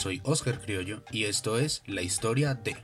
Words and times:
soy 0.00 0.22
Oscar 0.24 0.58
Criollo 0.58 1.02
y 1.12 1.24
esto 1.24 1.58
es 1.58 1.82
La 1.86 2.00
historia 2.00 2.54
de... 2.54 2.74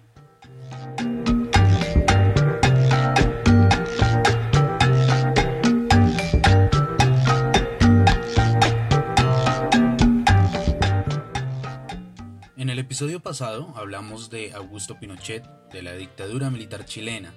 En 12.59 12.69
el 12.69 12.79
episodio 12.79 13.21
pasado 13.21 13.73
hablamos 13.77 14.29
de 14.29 14.53
Augusto 14.53 15.01
Pinochet, 15.01 15.43
de 15.73 15.83
la 15.83 15.95
dictadura 15.95 16.51
militar 16.51 16.85
chilena, 16.85 17.33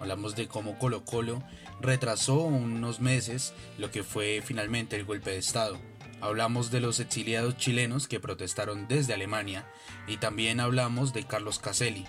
hablamos 0.00 0.36
de 0.36 0.48
cómo 0.48 0.78
Colo 0.78 1.04
Colo 1.04 1.42
retrasó 1.82 2.40
unos 2.40 3.00
meses 3.00 3.52
lo 3.76 3.90
que 3.90 4.04
fue 4.04 4.40
finalmente 4.42 4.96
el 4.96 5.04
golpe 5.04 5.32
de 5.32 5.36
Estado. 5.36 5.78
Hablamos 6.20 6.70
de 6.70 6.80
los 6.80 7.00
exiliados 7.00 7.56
chilenos 7.56 8.08
que 8.08 8.20
protestaron 8.20 8.88
desde 8.88 9.14
Alemania 9.14 9.66
y 10.06 10.16
también 10.16 10.60
hablamos 10.60 11.12
de 11.12 11.24
Carlos 11.24 11.58
Caselli. 11.58 12.06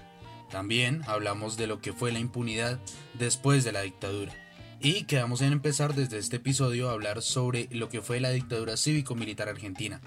También 0.50 1.04
hablamos 1.08 1.58
de 1.58 1.68
lo 1.68 1.80
que 1.80 1.94
fue 1.94 2.12
la 2.12 2.20
impunidad 2.20 2.80
después 3.14 3.64
de 3.64 3.72
la 3.72 3.82
dictadura. 3.82 4.34
Y 4.82 5.04
quedamos 5.04 5.42
en 5.42 5.52
empezar 5.52 5.94
desde 5.94 6.18
este 6.18 6.38
episodio 6.38 6.90
a 6.90 6.94
hablar 6.94 7.22
sobre 7.22 7.68
lo 7.72 7.90
que 7.90 8.02
fue 8.02 8.22
la 8.22 8.30
dictadura 8.30 8.78
cívico-militar 8.78 9.50
argentina. 9.50 10.00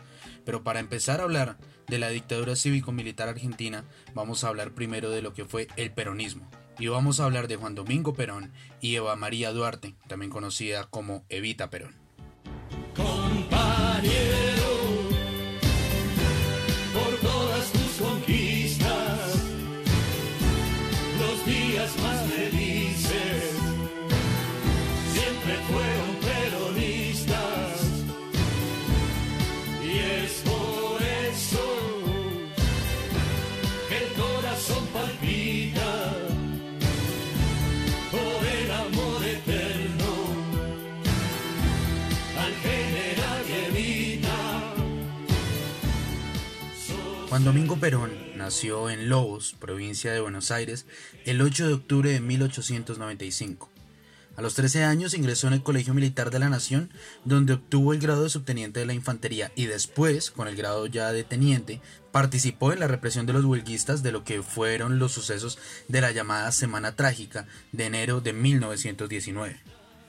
Pero 0.45 0.65
para 0.65 0.81
empezar 0.81 1.21
a 1.21 1.25
hablar 1.25 1.59
de 1.89 1.99
la 1.99 2.09
dictadura 2.09 2.57
cívico-militar 2.57 3.29
argentina, 3.29 3.85
vamos 4.15 4.43
a 4.43 4.49
hablar 4.49 4.73
primero 4.73 5.11
de 5.11 5.21
lo 5.21 5.35
que 5.35 5.45
fue 5.45 5.69
el 5.77 5.93
peronismo. 5.93 6.51
Y 6.79 6.89
vamos 6.89 7.21
a 7.21 7.27
hablar 7.27 7.49
de 7.49 7.57
Juan 7.57 7.75
Domingo 7.75 8.15
Perón 8.15 8.51
y 8.81 8.97
Eva 8.97 9.15
María 9.15 9.53
Duarte, 9.53 9.95
también 10.09 10.31
conocida 10.31 10.85
como 10.87 11.25
Evita 11.29 11.69
Perón. 11.69 11.95
Domingo 47.45 47.77
Perón 47.77 48.13
nació 48.37 48.89
en 48.89 49.09
Lobos, 49.09 49.57
provincia 49.59 50.13
de 50.13 50.21
Buenos 50.21 50.53
Aires, 50.53 50.87
el 51.25 51.43
8 51.43 51.67
de 51.67 51.75
octubre 51.75 52.11
de 52.13 52.21
1895. 52.21 53.69
A 54.37 54.43
los 54.43 54.55
13 54.55 54.85
años 54.85 55.13
ingresó 55.13 55.49
en 55.49 55.55
el 55.55 55.63
Colegio 55.65 55.93
Militar 55.93 56.31
de 56.31 56.39
la 56.39 56.49
Nación, 56.49 56.91
donde 57.25 57.55
obtuvo 57.55 57.93
el 57.93 57.99
grado 57.99 58.23
de 58.23 58.31
subteniente 58.31 58.79
de 58.79 58.87
la 58.87 58.95
infantería 58.95 59.51
y 59.57 59.67
después, 59.67 60.31
con 60.31 60.47
el 60.47 60.55
grado 60.55 60.87
ya 60.87 61.11
de 61.11 61.25
teniente, 61.25 61.81
participó 62.13 62.73
en 62.73 62.79
la 62.79 62.87
represión 62.87 63.27
de 63.27 63.33
los 63.33 63.45
huelguistas 63.45 64.05
de 64.05 64.13
lo 64.13 64.23
que 64.23 64.43
fueron 64.43 65.01
los 65.01 65.11
sucesos 65.11 65.59
de 65.89 66.01
la 66.01 66.13
llamada 66.13 66.53
Semana 66.53 66.95
Trágica 66.95 67.49
de 67.73 67.87
enero 67.87 68.21
de 68.21 68.35
1919. 68.35 69.61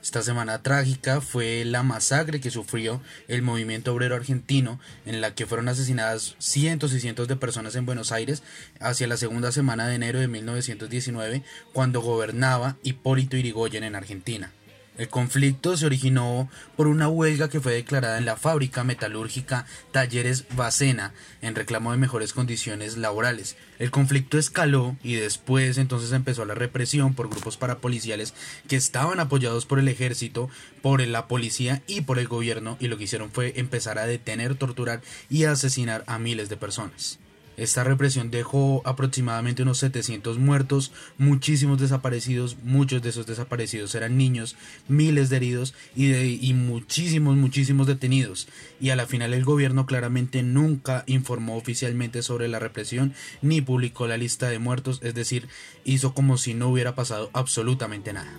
Esta 0.04 0.22
semana 0.22 0.60
trágica 0.60 1.22
fue 1.22 1.64
la 1.64 1.82
masacre 1.82 2.38
que 2.38 2.50
sufrió 2.50 3.00
el 3.26 3.40
movimiento 3.40 3.94
obrero 3.94 4.14
argentino, 4.14 4.78
en 5.06 5.22
la 5.22 5.34
que 5.34 5.46
fueron 5.46 5.66
asesinadas 5.66 6.36
cientos 6.38 6.92
y 6.92 7.00
cientos 7.00 7.26
de 7.26 7.36
personas 7.36 7.74
en 7.74 7.86
Buenos 7.86 8.12
Aires 8.12 8.42
hacia 8.80 9.06
la 9.06 9.16
segunda 9.16 9.50
semana 9.50 9.88
de 9.88 9.94
enero 9.94 10.20
de 10.20 10.28
1919, 10.28 11.42
cuando 11.72 12.02
gobernaba 12.02 12.76
Hipólito 12.82 13.38
Yrigoyen 13.38 13.82
en 13.82 13.94
Argentina. 13.94 14.52
El 14.96 15.08
conflicto 15.08 15.76
se 15.76 15.86
originó 15.86 16.48
por 16.76 16.86
una 16.86 17.08
huelga 17.08 17.48
que 17.48 17.60
fue 17.60 17.72
declarada 17.72 18.16
en 18.16 18.24
la 18.24 18.36
fábrica 18.36 18.84
metalúrgica 18.84 19.66
Talleres 19.90 20.44
Bacena 20.54 21.12
en 21.42 21.56
reclamo 21.56 21.90
de 21.90 21.98
mejores 21.98 22.32
condiciones 22.32 22.96
laborales. 22.96 23.56
El 23.80 23.90
conflicto 23.90 24.38
escaló 24.38 24.96
y 25.02 25.14
después 25.14 25.78
entonces 25.78 26.12
empezó 26.12 26.44
la 26.44 26.54
represión 26.54 27.14
por 27.14 27.28
grupos 27.28 27.56
parapoliciales 27.56 28.34
que 28.68 28.76
estaban 28.76 29.18
apoyados 29.18 29.66
por 29.66 29.80
el 29.80 29.88
ejército, 29.88 30.48
por 30.80 31.04
la 31.04 31.26
policía 31.26 31.82
y 31.88 32.02
por 32.02 32.20
el 32.20 32.28
gobierno 32.28 32.76
y 32.78 32.86
lo 32.86 32.96
que 32.96 33.04
hicieron 33.04 33.32
fue 33.32 33.54
empezar 33.56 33.98
a 33.98 34.06
detener, 34.06 34.54
torturar 34.54 35.00
y 35.28 35.44
asesinar 35.44 36.04
a 36.06 36.20
miles 36.20 36.48
de 36.48 36.56
personas. 36.56 37.18
Esta 37.56 37.84
represión 37.84 38.30
dejó 38.30 38.82
aproximadamente 38.84 39.62
unos 39.62 39.78
700 39.78 40.38
muertos, 40.38 40.92
muchísimos 41.18 41.80
desaparecidos, 41.80 42.56
muchos 42.62 43.02
de 43.02 43.10
esos 43.10 43.26
desaparecidos 43.26 43.94
eran 43.94 44.16
niños, 44.16 44.56
miles 44.88 45.30
de 45.30 45.36
heridos 45.36 45.74
y, 45.94 46.52
muchísimos, 46.54 47.36
muchísimos 47.36 47.86
detenidos. 47.86 48.48
Y 48.80 48.90
a 48.90 48.96
la 48.96 49.06
final 49.06 49.34
el 49.34 49.44
gobierno 49.44 49.86
claramente 49.86 50.42
nunca 50.42 51.04
informó 51.06 51.56
oficialmente 51.56 52.22
sobre 52.22 52.48
la 52.48 52.58
represión 52.58 53.14
ni 53.42 53.60
publicó 53.60 54.06
la 54.06 54.16
lista 54.16 54.48
de 54.48 54.58
muertos, 54.58 55.00
es 55.02 55.14
decir, 55.14 55.48
hizo 55.84 56.14
como 56.14 56.38
si 56.38 56.54
no 56.54 56.68
hubiera 56.68 56.94
pasado 56.94 57.30
absolutamente 57.32 58.12
nada. 58.12 58.32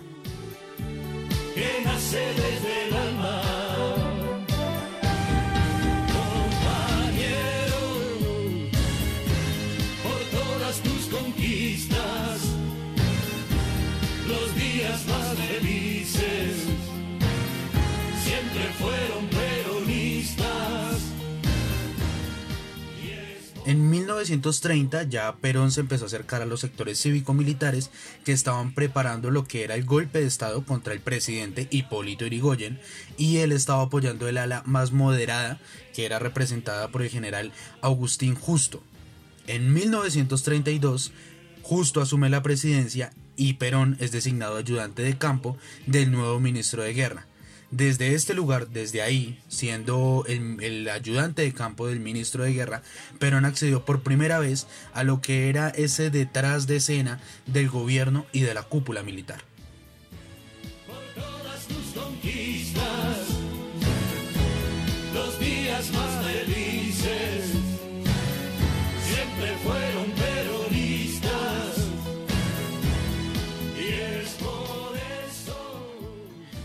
1930 24.26 25.04
ya 25.04 25.36
Perón 25.36 25.70
se 25.70 25.80
empezó 25.80 26.04
a 26.04 26.06
acercar 26.06 26.42
a 26.42 26.46
los 26.46 26.60
sectores 26.60 27.00
cívico-militares 27.00 27.90
que 28.24 28.32
estaban 28.32 28.74
preparando 28.74 29.30
lo 29.30 29.44
que 29.44 29.62
era 29.62 29.76
el 29.76 29.84
golpe 29.84 30.20
de 30.20 30.26
Estado 30.26 30.64
contra 30.64 30.92
el 30.92 31.00
presidente 31.00 31.68
Hipólito 31.70 32.26
Yrigoyen 32.26 32.80
y 33.16 33.38
él 33.38 33.52
estaba 33.52 33.82
apoyando 33.82 34.28
el 34.28 34.38
ala 34.38 34.62
más 34.66 34.90
moderada 34.90 35.60
que 35.94 36.06
era 36.06 36.18
representada 36.18 36.88
por 36.88 37.02
el 37.02 37.08
general 37.08 37.52
Agustín 37.82 38.34
Justo. 38.34 38.82
En 39.46 39.72
1932 39.72 41.12
Justo 41.62 42.00
asume 42.00 42.28
la 42.28 42.42
presidencia 42.42 43.12
y 43.36 43.54
Perón 43.54 43.96
es 44.00 44.10
designado 44.10 44.56
ayudante 44.56 45.02
de 45.02 45.18
campo 45.18 45.56
del 45.86 46.10
nuevo 46.10 46.40
ministro 46.40 46.82
de 46.82 46.94
Guerra. 46.94 47.26
Desde 47.70 48.14
este 48.14 48.32
lugar, 48.32 48.68
desde 48.68 49.02
ahí, 49.02 49.40
siendo 49.48 50.24
el, 50.28 50.88
ayudante 50.88 51.42
de 51.42 51.52
campo 51.52 51.88
del 51.88 51.98
ministro 51.98 52.44
de 52.44 52.52
guerra, 52.52 52.82
Perón 53.18 53.44
accedió 53.44 53.84
por 53.84 54.02
primera 54.02 54.38
vez 54.38 54.66
a 54.94 55.02
lo 55.02 55.20
que 55.20 55.48
era 55.48 55.68
ese 55.70 56.10
detrás 56.10 56.66
de 56.66 56.76
escena 56.76 57.20
del 57.46 57.68
gobierno 57.68 58.24
y 58.32 58.40
de 58.40 58.54
la 58.54 58.62
cúpula 58.62 59.02
militar. 59.02 59.42
los 61.68 62.75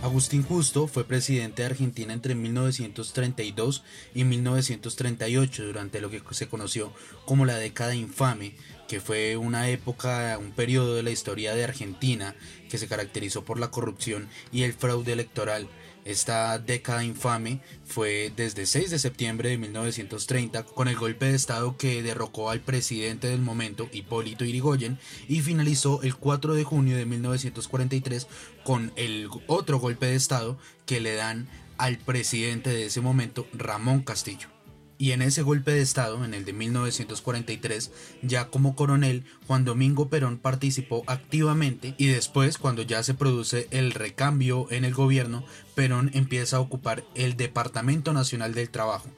Agustín 0.01 0.42
Justo 0.42 0.88
fue 0.88 1.03
presidente 1.03 1.62
de 1.62 1.68
Argentina 1.68 2.12
entre 2.12 2.33
1932 2.33 3.83
y 4.15 4.24
1938 4.24 5.63
durante 5.63 6.01
lo 6.01 6.09
que 6.09 6.24
se 6.31 6.50
conoció 6.50 6.92
como 7.25 7.45
la 7.45 7.57
década 7.57 7.94
infame, 7.94 8.56
que 8.88 9.00
fue 9.00 9.38
una 9.38 9.69
época, 9.69 10.39
un 10.39 10.53
periodo 10.53 10.95
de 10.95 11.03
la 11.03 11.12
historia 11.12 11.53
de 11.53 11.65
Argentina 11.65 12.36
que 12.68 12.80
se 12.80 12.88
caracterizó 12.88 13.45
por 13.45 13.59
la 13.59 13.69
corrupción 13.69 14.27
y 14.51 14.63
el 14.63 14.74
fraude 14.74 15.13
electoral 15.13 15.69
esta 16.06 16.57
década 16.59 17.03
infame 17.03 17.62
fue 17.86 18.31
desde 18.36 18.65
6 18.65 18.89
de 18.89 19.00
septiembre 19.00 19.50
de 19.50 19.57
1930 19.57 20.63
con 20.63 20.88
el 20.88 20.95
golpe 20.95 21.25
de 21.27 21.36
estado 21.36 21.77
que 21.77 22.01
derrocó 22.01 22.50
al 22.50 22.62
presidente 22.62 23.27
del 23.27 23.42
momento 23.42 23.89
Hipólito 23.92 24.45
Yrigoyen 24.45 25.00
y 25.27 25.42
finalizó 25.42 26.01
el 26.01 26.15
4 26.15 26.53
de 26.53 26.63
junio 26.63 26.98
de 26.98 27.06
1943 27.06 28.27
con 28.63 28.92
el 28.95 29.30
otro 29.48 29.80
golpe 29.80 30.07
de 30.07 30.15
estado 30.15 30.57
que 30.86 31.01
le 31.01 31.15
dan 31.15 31.48
al 31.77 31.98
presidente 31.98 32.69
de 32.69 32.86
ese 32.86 33.01
momento 33.01 33.48
Ramón 33.53 34.01
Castillo 34.01 34.61
y 35.01 35.13
en 35.13 35.24
ese 35.24 35.42
golpe 35.42 35.71
de 35.71 35.81
Estado, 35.81 36.24
en 36.24 36.36
el 36.36 36.45
de 36.45 36.53
1943, 36.53 37.89
ya 38.21 38.50
como 38.50 38.75
coronel, 38.75 39.24
Juan 39.48 39.65
Domingo 39.65 40.09
Perón 40.09 40.38
participó 40.38 41.01
activamente 41.07 41.95
y 41.98 42.06
después, 42.06 42.59
cuando 42.59 42.83
ya 42.83 43.01
se 43.01 43.15
produce 43.15 43.68
el 43.71 43.94
recambio 43.94 44.68
en 44.69 44.86
el 44.86 44.94
gobierno, 44.94 45.44
Perón 45.74 46.12
empieza 46.13 46.57
a 46.57 46.59
ocupar 46.59 47.03
el 47.15 47.36
Departamento 47.36 48.13
Nacional 48.13 48.53
del 48.53 48.69
Trabajo. 48.69 49.09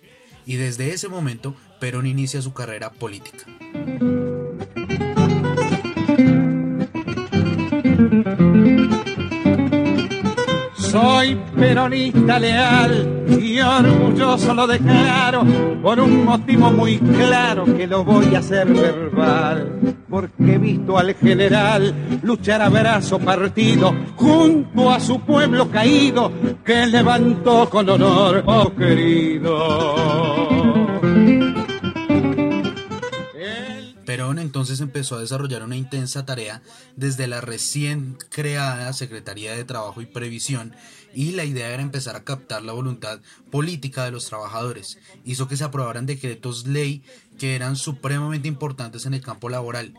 Y 0.45 0.55
desde 0.55 0.93
ese 0.93 1.09
momento, 1.09 1.53
Perón 1.81 2.07
inicia 2.07 2.41
su 2.41 2.53
carrera 2.53 2.93
política. 2.93 3.45
Soy 10.93 11.35
peronista 11.55 12.37
leal 12.37 13.25
y 13.41 13.59
orgulloso 13.59 14.53
lo 14.53 14.67
declaro 14.67 15.43
por 15.81 15.99
un 15.99 16.23
motivo 16.23 16.69
muy 16.69 16.99
claro 16.99 17.65
que 17.65 17.87
lo 17.87 18.03
voy 18.03 18.35
a 18.35 18.37
hacer 18.37 18.67
verbal. 18.67 19.95
Porque 20.07 20.53
he 20.53 20.59
visto 20.59 20.95
al 20.95 21.15
general 21.15 21.95
luchar 22.21 22.61
a 22.61 22.69
brazo 22.69 23.17
partido 23.17 23.91
junto 24.15 24.91
a 24.91 24.99
su 24.99 25.19
pueblo 25.21 25.67
caído 25.71 26.31
que 26.63 26.85
levantó 26.85 27.67
con 27.71 27.89
honor, 27.89 28.43
oh 28.45 28.71
querido. 28.75 30.62
Perón 34.05 34.39
entonces 34.39 34.79
empezó 34.81 35.15
a 35.15 35.21
desarrollar 35.21 35.63
una 35.63 35.75
intensa 35.75 36.25
tarea 36.25 36.61
desde 36.95 37.27
la 37.27 37.41
recién 37.41 38.17
creada 38.29 38.93
Secretaría 38.93 39.55
de 39.55 39.63
Trabajo 39.63 40.01
y 40.01 40.05
Previsión 40.05 40.75
y 41.13 41.31
la 41.31 41.45
idea 41.45 41.69
era 41.69 41.81
empezar 41.81 42.15
a 42.15 42.23
captar 42.23 42.63
la 42.63 42.73
voluntad 42.73 43.21
política 43.51 44.05
de 44.05 44.11
los 44.11 44.25
trabajadores. 44.25 44.97
Hizo 45.23 45.47
que 45.47 45.57
se 45.57 45.63
aprobaran 45.63 46.05
decretos 46.05 46.67
ley 46.67 47.03
que 47.37 47.55
eran 47.55 47.75
supremamente 47.75 48.47
importantes 48.47 49.05
en 49.05 49.13
el 49.13 49.21
campo 49.21 49.49
laboral. 49.49 49.93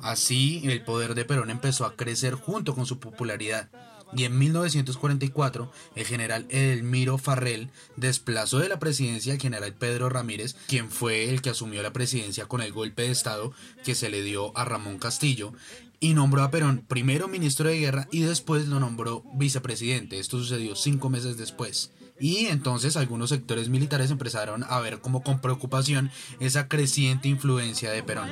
Así, 0.00 0.62
el 0.64 0.82
poder 0.82 1.14
de 1.14 1.24
Perón 1.24 1.50
empezó 1.50 1.84
a 1.84 1.96
crecer 1.96 2.34
junto 2.34 2.74
con 2.74 2.86
su 2.86 2.98
popularidad 2.98 3.68
y 4.16 4.24
en 4.24 4.38
1944 4.38 5.70
el 5.94 6.06
general 6.06 6.46
Edelmiro 6.48 7.18
Farrell 7.18 7.70
desplazó 7.96 8.58
de 8.58 8.68
la 8.68 8.78
presidencia 8.78 9.32
al 9.32 9.40
general 9.40 9.74
Pedro 9.74 10.08
Ramírez, 10.08 10.56
quien 10.68 10.90
fue 10.90 11.30
el 11.30 11.42
que 11.42 11.50
asumió 11.50 11.82
la 11.82 11.92
presidencia 11.92 12.46
con 12.46 12.60
el 12.60 12.72
golpe 12.72 13.02
de 13.02 13.10
Estado 13.10 13.52
que 13.84 13.94
se 13.94 14.10
le 14.10 14.22
dio 14.22 14.56
a 14.56 14.64
Ramón 14.64 14.98
Castillo, 14.98 15.52
y 16.00 16.14
nombró 16.14 16.42
a 16.42 16.50
Perón 16.50 16.84
primero 16.88 17.28
ministro 17.28 17.68
de 17.68 17.78
guerra 17.78 18.08
y 18.10 18.20
después 18.20 18.66
lo 18.68 18.80
nombró 18.80 19.22
vicepresidente. 19.34 20.18
Esto 20.18 20.38
sucedió 20.38 20.74
cinco 20.74 21.10
meses 21.10 21.36
después. 21.36 21.92
Y 22.20 22.46
entonces 22.46 22.98
algunos 22.98 23.30
sectores 23.30 23.70
militares 23.70 24.10
empezaron 24.10 24.62
a 24.68 24.78
ver 24.80 25.00
como 25.00 25.22
con 25.22 25.40
preocupación 25.40 26.10
esa 26.38 26.68
creciente 26.68 27.28
influencia 27.28 27.90
de 27.90 28.02
Perón. 28.02 28.28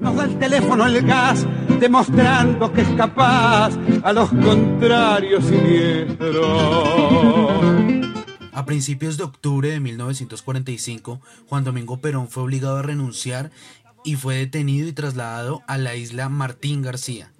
Nos 0.00 0.16
da 0.16 0.24
el 0.24 0.38
teléfono 0.38 0.86
el 0.86 1.02
gas, 1.02 1.46
demostrando 1.78 2.72
que 2.72 2.80
es 2.80 2.88
capaz 2.96 3.72
a 4.02 4.12
los 4.14 4.30
contrarios 4.30 5.44
siniestros. 5.44 6.40
A 8.52 8.64
principios 8.64 9.18
de 9.18 9.24
octubre 9.24 9.70
de 9.70 9.80
1945, 9.80 11.20
Juan 11.46 11.64
Domingo 11.64 12.00
Perón 12.00 12.28
fue 12.28 12.42
obligado 12.42 12.78
a 12.78 12.82
renunciar 12.82 13.50
y 14.02 14.16
fue 14.16 14.36
detenido 14.36 14.88
y 14.88 14.92
trasladado 14.92 15.62
a 15.66 15.76
la 15.76 15.94
isla 15.94 16.30
Martín 16.30 16.80
García. 16.80 17.32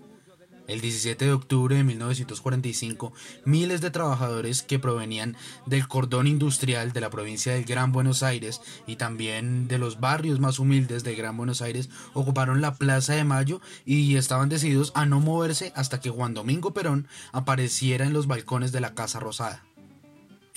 El 0.70 0.80
17 0.80 1.24
de 1.24 1.32
octubre 1.32 1.74
de 1.74 1.82
1945, 1.82 3.12
miles 3.44 3.80
de 3.80 3.90
trabajadores 3.90 4.62
que 4.62 4.78
provenían 4.78 5.36
del 5.66 5.88
cordón 5.88 6.28
industrial 6.28 6.92
de 6.92 7.00
la 7.00 7.10
provincia 7.10 7.54
del 7.54 7.64
Gran 7.64 7.90
Buenos 7.90 8.22
Aires 8.22 8.60
y 8.86 8.94
también 8.94 9.66
de 9.66 9.78
los 9.78 9.98
barrios 9.98 10.38
más 10.38 10.60
humildes 10.60 11.02
del 11.02 11.16
Gran 11.16 11.36
Buenos 11.36 11.60
Aires 11.60 11.90
ocuparon 12.14 12.60
la 12.60 12.76
Plaza 12.76 13.14
de 13.14 13.24
Mayo 13.24 13.60
y 13.84 14.14
estaban 14.14 14.48
decididos 14.48 14.92
a 14.94 15.06
no 15.06 15.18
moverse 15.18 15.72
hasta 15.74 15.98
que 15.98 16.10
Juan 16.10 16.34
Domingo 16.34 16.72
Perón 16.72 17.08
apareciera 17.32 18.06
en 18.06 18.12
los 18.12 18.28
balcones 18.28 18.70
de 18.70 18.80
la 18.80 18.94
Casa 18.94 19.18
Rosada. 19.18 19.64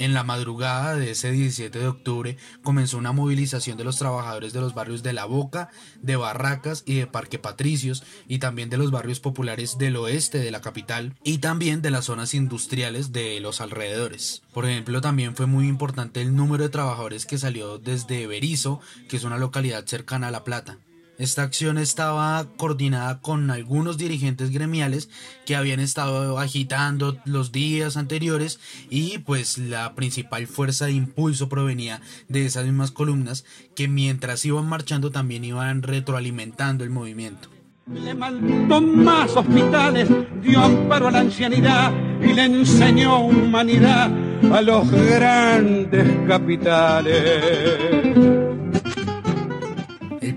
En 0.03 0.13
la 0.13 0.25
madrugada 0.25 0.97
de 0.97 1.11
ese 1.11 1.31
17 1.31 1.79
de 1.79 1.87
octubre 1.87 2.35
comenzó 2.61 2.97
una 2.97 3.13
movilización 3.13 3.77
de 3.77 3.85
los 3.85 3.95
trabajadores 3.95 4.51
de 4.51 4.59
los 4.59 4.73
barrios 4.73 5.01
de 5.01 5.13
La 5.13 5.23
Boca, 5.23 5.69
de 6.01 6.17
Barracas 6.17 6.83
y 6.85 6.95
de 6.95 7.07
Parque 7.07 7.39
Patricios 7.39 8.03
y 8.27 8.39
también 8.39 8.69
de 8.69 8.75
los 8.75 8.91
barrios 8.91 9.21
populares 9.21 9.77
del 9.77 9.95
oeste 9.95 10.39
de 10.39 10.51
la 10.51 10.59
capital 10.59 11.15
y 11.23 11.37
también 11.37 11.81
de 11.81 11.89
las 11.89 12.03
zonas 12.03 12.33
industriales 12.33 13.13
de 13.13 13.39
los 13.39 13.61
alrededores. 13.61 14.41
Por 14.53 14.65
ejemplo, 14.65 14.99
también 14.99 15.37
fue 15.37 15.45
muy 15.45 15.69
importante 15.69 16.21
el 16.21 16.35
número 16.35 16.65
de 16.65 16.69
trabajadores 16.69 17.25
que 17.25 17.37
salió 17.37 17.77
desde 17.77 18.27
Berizo, 18.27 18.81
que 19.07 19.15
es 19.15 19.23
una 19.23 19.37
localidad 19.37 19.85
cercana 19.85 20.27
a 20.27 20.31
La 20.31 20.43
Plata. 20.43 20.79
Esta 21.19 21.43
acción 21.43 21.77
estaba 21.77 22.47
coordinada 22.57 23.21
con 23.21 23.51
algunos 23.51 23.97
dirigentes 23.97 24.49
gremiales 24.49 25.09
que 25.45 25.55
habían 25.55 25.79
estado 25.79 26.39
agitando 26.39 27.17
los 27.25 27.51
días 27.51 27.97
anteriores 27.97 28.59
y 28.89 29.19
pues 29.19 29.59
la 29.59 29.93
principal 29.93 30.47
fuerza 30.47 30.85
de 30.85 30.93
impulso 30.93 31.49
provenía 31.49 32.01
de 32.29 32.45
esas 32.45 32.65
mismas 32.65 32.91
columnas 32.91 33.45
que 33.75 33.87
mientras 33.87 34.43
iban 34.43 34.65
marchando 34.65 35.11
también 35.11 35.43
iban 35.43 35.83
retroalimentando 35.83 36.83
el 36.83 36.89
movimiento. 36.89 37.49
Le 37.93 38.15
mandó 38.15 38.81
más 38.81 39.35
hospitales, 39.35 40.09
dio 40.41 40.61
amparo 40.61 41.09
a 41.09 41.11
la 41.11 41.19
ancianidad 41.19 41.91
y 42.21 42.33
le 42.33 42.45
enseñó 42.45 43.25
humanidad 43.25 44.09
a 44.51 44.61
los 44.61 44.89
grandes 44.89 46.27
capitales 46.27 48.02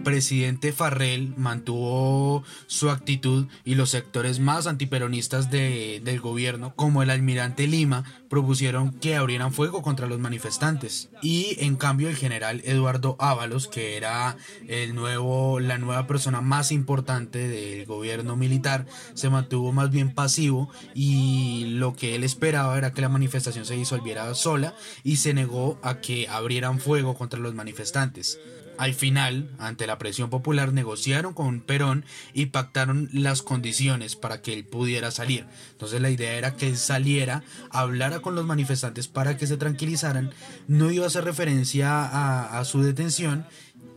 presidente 0.06 0.73
Farrell 0.73 1.35
mantuvo 1.37 2.44
su 2.69 2.91
actitud 2.91 3.49
y 3.64 3.75
los 3.75 3.91
sectores 3.91 4.38
más 4.38 4.69
antiperonistas 4.69 5.50
del 5.50 6.20
gobierno, 6.20 6.76
como 6.76 7.03
el 7.03 7.11
almirante 7.11 7.67
Lima, 7.67 8.05
propusieron 8.31 8.93
que 8.93 9.17
abrieran 9.17 9.53
fuego 9.53 9.82
contra 9.82 10.06
los 10.06 10.20
manifestantes. 10.20 11.08
Y 11.23 11.56
en 11.58 11.75
cambio 11.75 12.08
el 12.08 12.14
general 12.14 12.62
Eduardo 12.64 13.17
Ábalos, 13.19 13.67
que 13.67 13.97
era 13.97 14.37
el 14.69 14.94
nuevo, 14.94 15.58
la 15.58 15.76
nueva 15.76 16.06
persona 16.06 16.41
más 16.41 16.70
importante 16.70 17.49
del 17.49 17.85
gobierno 17.85 18.37
militar, 18.37 18.87
se 19.14 19.29
mantuvo 19.29 19.73
más 19.73 19.91
bien 19.91 20.14
pasivo 20.14 20.70
y 20.94 21.64
lo 21.70 21.97
que 21.97 22.14
él 22.14 22.23
esperaba 22.23 22.79
era 22.79 22.93
que 22.93 23.00
la 23.00 23.08
manifestación 23.08 23.64
se 23.64 23.75
disolviera 23.75 24.32
sola 24.37 24.73
y 25.03 25.17
se 25.17 25.35
negó 25.35 25.81
a 25.82 25.99
que 26.00 26.29
abrieran 26.29 26.79
fuego 26.79 27.14
contra 27.14 27.41
los 27.41 27.55
manifestantes. 27.55 28.38
Al 28.78 28.94
final, 28.94 29.50
ante 29.58 29.87
la 29.87 29.99
presión 29.99 30.31
popular, 30.31 30.73
negociaron 30.73 31.32
con 31.34 31.61
Perón 31.61 32.05
y 32.34 32.46
pactaron 32.46 33.08
las 33.12 33.43
condiciones 33.43 34.17
para 34.17 34.43
que 34.43 34.52
él 34.52 34.64
pudiera 34.64 35.11
salir. 35.11 35.46
Entonces 35.73 36.00
la 36.00 36.11
idea 36.11 36.34
era 36.34 36.56
que 36.56 36.69
él 36.69 36.77
saliera, 36.77 37.43
hablara 37.70 38.20
con 38.20 38.34
los 38.34 38.44
manifestantes 38.44 39.08
para 39.08 39.36
que 39.36 39.46
se 39.46 39.56
tranquilizaran, 39.56 40.31
no 40.69 40.91
iba 40.91 41.05
a 41.05 41.08
hacer 41.08 41.24
referencia 41.24 42.56
a, 42.58 42.65
su 42.65 42.82
detención 42.82 43.46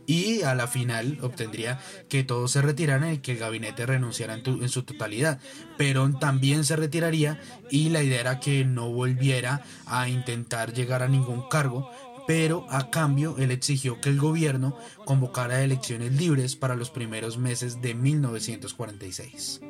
y 0.06 0.42
a 0.42 0.54
la 0.54 0.66
final 0.66 1.18
obtendría 1.22 1.78
que 2.08 2.24
todos 2.24 2.52
se 2.52 2.62
retiraran 2.62 3.14
y 3.14 3.18
que 3.18 3.32
el 3.32 3.38
gabinete 3.38 3.86
renunciara 3.86 4.34
en, 4.34 4.42
en, 4.46 4.68
su 4.68 4.82
totalidad. 4.82 5.40
Perón 5.76 6.18
también 6.18 6.64
se 6.64 6.76
retiraría 6.76 7.40
y 7.70 7.90
la 7.90 8.02
idea 8.02 8.20
era 8.20 8.40
que 8.40 8.64
no 8.64 8.90
volviera 8.90 9.62
a 9.86 10.08
intentar 10.08 10.72
llegar 10.72 11.02
a 11.02 11.08
ningún 11.08 11.48
cargo, 11.48 11.90
pero 12.26 12.66
a 12.70 12.90
cambio 12.90 13.36
él 13.38 13.50
exigió 13.50 14.00
que 14.00 14.08
el 14.10 14.18
gobierno 14.18 14.76
convocara 15.04 15.62
elecciones 15.62 16.12
libres 16.12 16.56
para 16.56 16.76
los 16.76 16.90
primeros 16.90 17.38
meses 17.38 17.80
de 17.80 17.94
1946. 17.94 19.60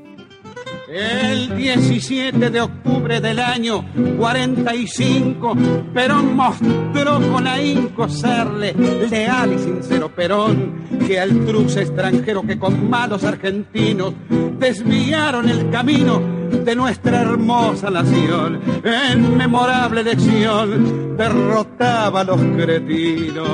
El 0.89 1.57
17 1.57 2.51
de 2.51 2.61
octubre 2.61 3.21
del 3.21 3.39
año 3.39 3.85
45, 4.19 5.57
Perón 5.95 6.35
mostró 6.35 7.21
con 7.31 7.47
ahínco 7.47 8.09
serle 8.09 8.75
leal 9.09 9.53
y 9.53 9.59
sincero 9.59 10.13
Perón, 10.15 10.85
que 11.07 11.21
al 11.21 11.45
truce 11.47 11.83
extranjero 11.83 12.43
que 12.43 12.59
con 12.59 12.91
malos 12.91 13.23
argentinos 13.25 14.15
desviaron 14.59 15.49
el 15.49 15.71
camino 15.71 16.40
de 16.51 16.75
nuestra 16.75 17.23
hermosa 17.23 17.91
nación. 17.91 18.61
En 18.85 19.37
memorable 19.37 20.03
elección 20.03 21.17
derrotaba 21.17 22.21
a 22.21 22.25
los 22.25 22.41
cretinos. 22.41 23.49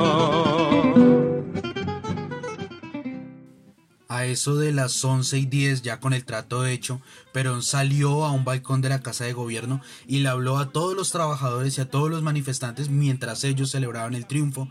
A 4.09 4.25
eso 4.25 4.55
de 4.55 4.71
las 4.71 5.03
11 5.03 5.37
y 5.37 5.45
10, 5.45 5.81
ya 5.83 5.99
con 5.99 6.13
el 6.13 6.25
trato 6.25 6.65
hecho, 6.65 7.01
Perón 7.33 7.61
salió 7.61 8.25
a 8.25 8.31
un 8.31 8.45
balcón 8.45 8.81
de 8.81 8.89
la 8.89 9.01
Casa 9.01 9.25
de 9.25 9.33
Gobierno 9.33 9.81
y 10.07 10.19
le 10.19 10.29
habló 10.29 10.57
a 10.57 10.71
todos 10.71 10.95
los 10.95 11.11
trabajadores 11.11 11.77
y 11.77 11.81
a 11.81 11.89
todos 11.89 12.09
los 12.09 12.23
manifestantes 12.23 12.89
mientras 12.89 13.43
ellos 13.43 13.69
celebraban 13.69 14.15
el 14.15 14.25
triunfo 14.25 14.69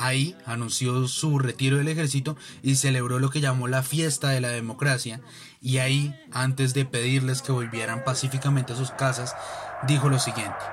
Ahí 0.00 0.36
anunció 0.46 1.08
su 1.08 1.40
retiro 1.40 1.76
del 1.76 1.88
ejército 1.88 2.36
y 2.62 2.76
celebró 2.76 3.18
lo 3.18 3.30
que 3.30 3.40
llamó 3.40 3.66
la 3.66 3.82
fiesta 3.82 4.28
de 4.28 4.40
la 4.40 4.50
democracia. 4.50 5.20
Y 5.60 5.78
ahí, 5.78 6.14
antes 6.32 6.72
de 6.72 6.84
pedirles 6.84 7.42
que 7.42 7.50
volvieran 7.50 8.04
pacíficamente 8.04 8.72
a 8.72 8.76
sus 8.76 8.92
casas, 8.92 9.36
dijo 9.82 10.08
lo 10.08 10.18
siguiente. 10.18 10.64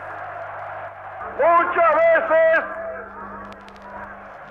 Muchas 1.37 1.95
veces, 1.95 2.65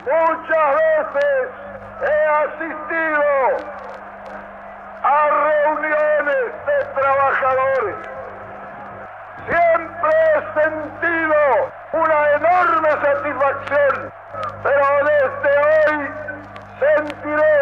muchas 0.03 0.75
veces 0.75 1.65
he 2.03 2.27
asistido 2.43 3.23
a 5.05 5.29
reuniones 5.45 6.47
de 6.67 6.85
trabajadores. 7.01 7.97
Siempre 9.47 10.11
he 10.35 10.63
sentido 10.63 11.39
una 11.93 12.31
enorme 12.33 12.91
satisfacción, 12.91 14.13
pero 14.63 14.87
desde 15.05 15.53
hoy 15.63 15.99
sentiré 16.81 17.54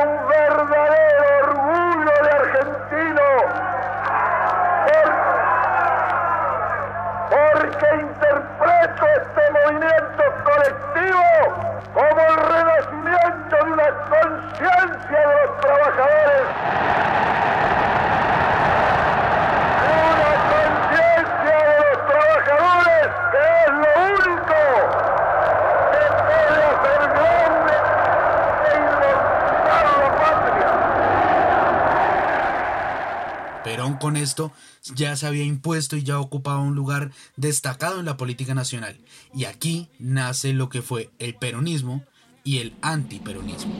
Perón 33.73 33.97
con 33.97 34.19
esto 34.19 34.52
ya 34.95 35.17
se 35.17 35.26
había 35.26 35.45
impuesto 35.45 35.97
y 35.97 36.02
ya 36.02 36.21
ocupaba 36.21 36.59
un 36.59 36.75
lugar 36.75 37.11
destacado 37.37 38.00
en 38.00 38.05
la 38.05 38.19
política 38.19 38.52
nacional. 38.52 38.99
Y 39.35 39.47
aquí 39.47 39.88
nace 39.99 40.52
lo 40.52 40.69
que 40.69 40.83
fue 40.83 41.09
el 41.19 41.37
peronismo 41.37 42.05
y 42.45 42.59
el 42.59 42.75
antiperonismo. 42.83 43.73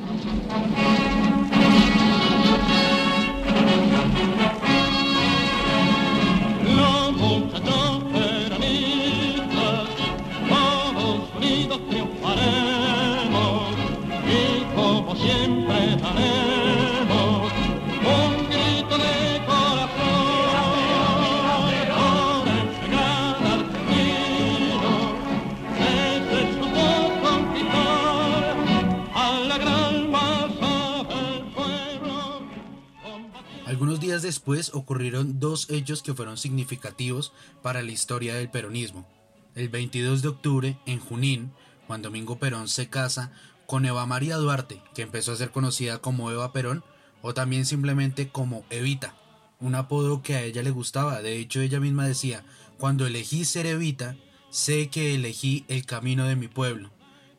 Algunos 33.65 34.01
días 34.01 34.23
después 34.23 34.75
ocurrieron 34.75 35.39
dos 35.39 35.71
hechos 35.71 36.03
que 36.03 36.15
fueron 36.15 36.37
significativos 36.37 37.33
para 37.63 37.83
la 37.83 37.93
historia 37.93 38.35
del 38.35 38.51
peronismo. 38.51 39.07
El 39.55 39.69
22 39.69 40.21
de 40.21 40.29
octubre, 40.29 40.79
en 40.85 40.99
Junín, 40.99 41.53
Juan 41.87 42.03
Domingo 42.03 42.39
Perón 42.39 42.67
se 42.69 42.89
casa 42.89 43.31
con 43.67 43.87
Eva 43.87 44.05
María 44.05 44.37
Duarte, 44.37 44.83
que 44.95 45.03
empezó 45.03 45.33
a 45.33 45.37
ser 45.37 45.53
conocida 45.53 45.99
como 45.99 46.31
Eva 46.33 46.53
Perón 46.53 46.83
o 47.23 47.35
también 47.35 47.65
simplemente 47.65 48.29
como 48.29 48.65
Evita, 48.69 49.15
un 49.61 49.77
apodo 49.77 50.23
que 50.23 50.35
a 50.35 50.43
ella 50.43 50.63
le 50.63 50.71
gustaba. 50.71 51.23
De 51.23 51.39
hecho, 51.39 51.61
ella 51.61 51.79
misma 51.79 52.07
decía, 52.07 52.45
cuando 52.79 53.07
elegí 53.07 53.45
ser 53.45 53.67
Evita, 53.67 54.17
sé 54.51 54.89
que 54.89 55.15
elegí 55.15 55.65
el 55.69 55.87
camino 55.87 56.27
de 56.27 56.35
mi 56.35 56.49
pueblo. 56.49 56.91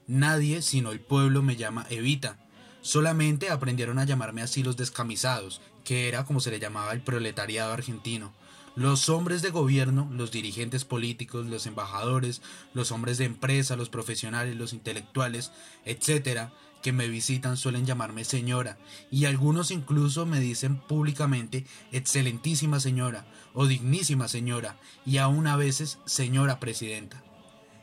Nadie 0.08 0.62
sino 0.62 0.92
el 0.92 1.02
pueblo 1.02 1.44
me 1.44 1.58
llama 1.58 1.86
Evita. 1.90 2.40
Solamente 2.82 3.50
aprendieron 3.50 4.00
a 4.00 4.06
llamarme 4.06 4.42
así 4.42 4.64
los 4.64 4.78
descamisados, 4.78 5.62
que 5.84 6.08
era 6.08 6.26
como 6.26 6.40
se 6.40 6.52
le 6.52 6.60
llamaba 6.60 6.94
el 6.94 7.02
proletariado 7.02 7.74
argentino. 7.74 8.34
Los 8.76 9.08
hombres 9.10 9.42
de 9.44 9.52
gobierno, 9.52 10.10
los 10.12 10.32
dirigentes 10.32 10.84
políticos, 10.84 11.46
los 11.46 11.68
embajadores, 11.68 12.42
los 12.74 12.92
hombres 12.92 13.20
de 13.20 13.26
empresa, 13.26 13.76
los 13.76 13.90
profesionales, 13.90 14.56
los 14.56 14.74
intelectuales, 14.74 15.52
etcétera, 15.86 16.52
que 16.82 16.92
me 16.92 17.08
visitan 17.08 17.56
suelen 17.56 17.86
llamarme 17.86 18.26
señora, 18.26 18.78
y 19.10 19.26
algunos 19.26 19.72
incluso 19.72 20.26
me 20.26 20.40
dicen 20.40 20.78
públicamente 20.78 21.66
excelentísima 21.92 22.80
señora 22.80 23.26
o 23.54 23.68
dignísima 23.68 24.28
señora, 24.28 24.78
y 25.06 25.18
aún 25.18 25.48
a 25.48 25.56
veces 25.56 26.00
señora 26.06 26.60
presidenta. 26.60 27.24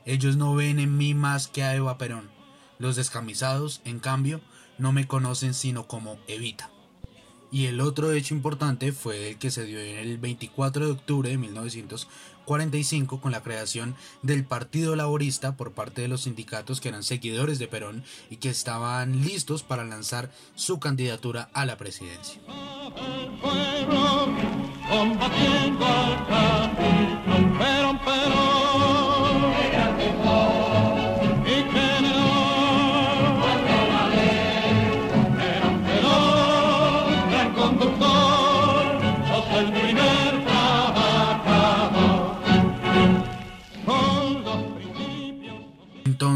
Ellos 0.04 0.36
no 0.36 0.54
ven 0.54 0.78
en 0.80 0.96
mí 0.96 1.14
más 1.14 1.48
que 1.48 1.62
a 1.62 1.74
Eva 1.74 1.98
Perón. 1.98 2.30
Los 2.78 2.96
descamisados, 2.96 3.80
en 3.84 4.00
cambio, 4.00 4.40
no 4.78 4.92
me 4.92 5.06
conocen 5.06 5.54
sino 5.54 5.86
como 5.86 6.18
Evita. 6.26 6.70
Y 7.52 7.66
el 7.66 7.80
otro 7.80 8.12
hecho 8.12 8.34
importante 8.34 8.92
fue 8.92 9.30
el 9.30 9.38
que 9.38 9.50
se 9.50 9.64
dio 9.64 9.80
en 9.80 9.96
el 9.96 10.18
24 10.18 10.86
de 10.86 10.92
octubre 10.92 11.30
de 11.30 11.38
1945 11.38 13.20
con 13.20 13.32
la 13.32 13.42
creación 13.42 13.96
del 14.22 14.44
Partido 14.44 14.94
Laborista 14.94 15.56
por 15.56 15.72
parte 15.72 16.02
de 16.02 16.08
los 16.08 16.22
sindicatos 16.22 16.80
que 16.80 16.90
eran 16.90 17.02
seguidores 17.02 17.58
de 17.58 17.66
Perón 17.66 18.04
y 18.30 18.36
que 18.36 18.50
estaban 18.50 19.22
listos 19.22 19.64
para 19.64 19.84
lanzar 19.84 20.30
su 20.54 20.78
candidatura 20.78 21.50
a 21.52 21.66
la 21.66 21.76
presidencia. 21.76 22.40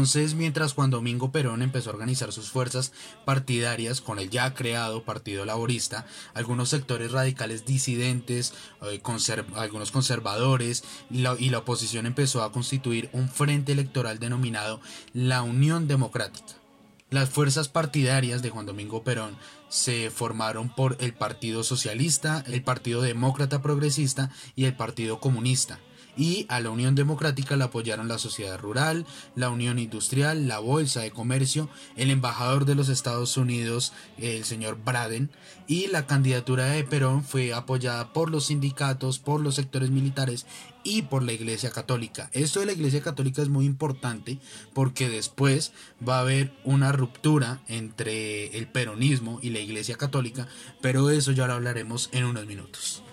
Entonces, 0.05 0.35
mientras 0.35 0.73
Juan 0.73 0.91
Domingo 0.91 1.31
Perón 1.31 1.63
empezó 1.63 1.89
a 1.89 1.93
organizar 1.93 2.31
sus 2.31 2.51
fuerzas 2.51 2.91
partidarias 3.25 4.01
con 4.01 4.19
el 4.19 4.29
ya 4.29 4.53
creado 4.53 5.03
Partido 5.03 5.45
Laborista, 5.45 6.05
algunos 6.35 6.69
sectores 6.69 7.11
radicales 7.11 7.65
disidentes, 7.65 8.53
eh, 8.83 9.01
algunos 9.55 9.89
conservadores 9.89 10.83
y 11.09 11.23
la, 11.23 11.35
y 11.39 11.49
la 11.49 11.57
oposición 11.57 12.05
empezó 12.05 12.43
a 12.43 12.51
constituir 12.51 13.09
un 13.13 13.29
frente 13.29 13.71
electoral 13.71 14.19
denominado 14.19 14.79
la 15.13 15.41
Unión 15.41 15.87
Democrática. 15.87 16.53
Las 17.09 17.31
fuerzas 17.31 17.67
partidarias 17.67 18.43
de 18.43 18.51
Juan 18.51 18.67
Domingo 18.67 19.03
Perón 19.03 19.35
se 19.69 20.11
formaron 20.11 20.69
por 20.69 20.97
el 20.99 21.15
Partido 21.15 21.63
Socialista, 21.63 22.43
el 22.45 22.61
Partido 22.61 23.01
Demócrata 23.01 23.63
Progresista 23.63 24.29
y 24.55 24.65
el 24.65 24.75
Partido 24.75 25.19
Comunista. 25.19 25.79
Y 26.17 26.45
a 26.49 26.59
la 26.59 26.69
Unión 26.69 26.95
Democrática 26.95 27.55
la 27.55 27.65
apoyaron 27.65 28.07
la 28.07 28.17
Sociedad 28.17 28.59
Rural, 28.59 29.05
la 29.35 29.49
Unión 29.49 29.79
Industrial, 29.79 30.47
la 30.47 30.59
Bolsa 30.59 31.01
de 31.01 31.11
Comercio, 31.11 31.69
el 31.95 32.09
embajador 32.09 32.65
de 32.65 32.75
los 32.75 32.89
Estados 32.89 33.37
Unidos, 33.37 33.93
el 34.17 34.45
señor 34.45 34.77
Braden, 34.83 35.29
y 35.67 35.87
la 35.87 36.05
candidatura 36.05 36.65
de 36.65 36.83
Perón 36.83 37.23
fue 37.23 37.53
apoyada 37.53 38.13
por 38.13 38.29
los 38.29 38.47
sindicatos, 38.47 39.19
por 39.19 39.41
los 39.41 39.55
sectores 39.55 39.89
militares 39.89 40.45
y 40.83 41.01
por 41.01 41.23
la 41.23 41.33
Iglesia 41.33 41.71
Católica. 41.71 42.29
Esto 42.31 42.59
de 42.59 42.67
la 42.67 42.73
Iglesia 42.73 43.01
Católica 43.01 43.41
es 43.41 43.49
muy 43.49 43.65
importante 43.65 44.37
porque 44.73 45.09
después 45.09 45.73
va 46.07 46.17
a 46.17 46.21
haber 46.21 46.53
una 46.63 46.91
ruptura 46.91 47.59
entre 47.67 48.55
el 48.57 48.67
peronismo 48.67 49.39
y 49.41 49.49
la 49.49 49.59
Iglesia 49.59 49.95
Católica, 49.97 50.47
pero 50.81 51.09
eso 51.09 51.31
ya 51.31 51.47
lo 51.47 51.53
hablaremos 51.53 52.09
en 52.13 52.25
unos 52.25 52.45
minutos. 52.45 53.03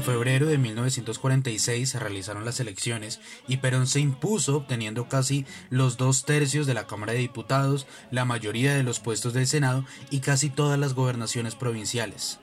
En 0.00 0.02
febrero 0.06 0.46
de 0.46 0.56
1946 0.56 1.90
se 1.90 1.98
realizaron 1.98 2.44
las 2.44 2.58
elecciones 2.58 3.20
y 3.46 3.58
Perón 3.58 3.86
se 3.86 4.00
impuso 4.00 4.56
obteniendo 4.56 5.08
casi 5.08 5.44
los 5.68 5.98
dos 5.98 6.24
tercios 6.24 6.66
de 6.66 6.72
la 6.74 6.86
Cámara 6.86 7.12
de 7.12 7.18
Diputados, 7.18 7.86
la 8.10 8.24
mayoría 8.24 8.74
de 8.74 8.82
los 8.82 8.98
puestos 8.98 9.34
del 9.34 9.46
Senado 9.46 9.84
y 10.10 10.20
casi 10.20 10.48
todas 10.48 10.78
las 10.78 10.94
gobernaciones 10.94 11.54
provinciales. 11.54 12.38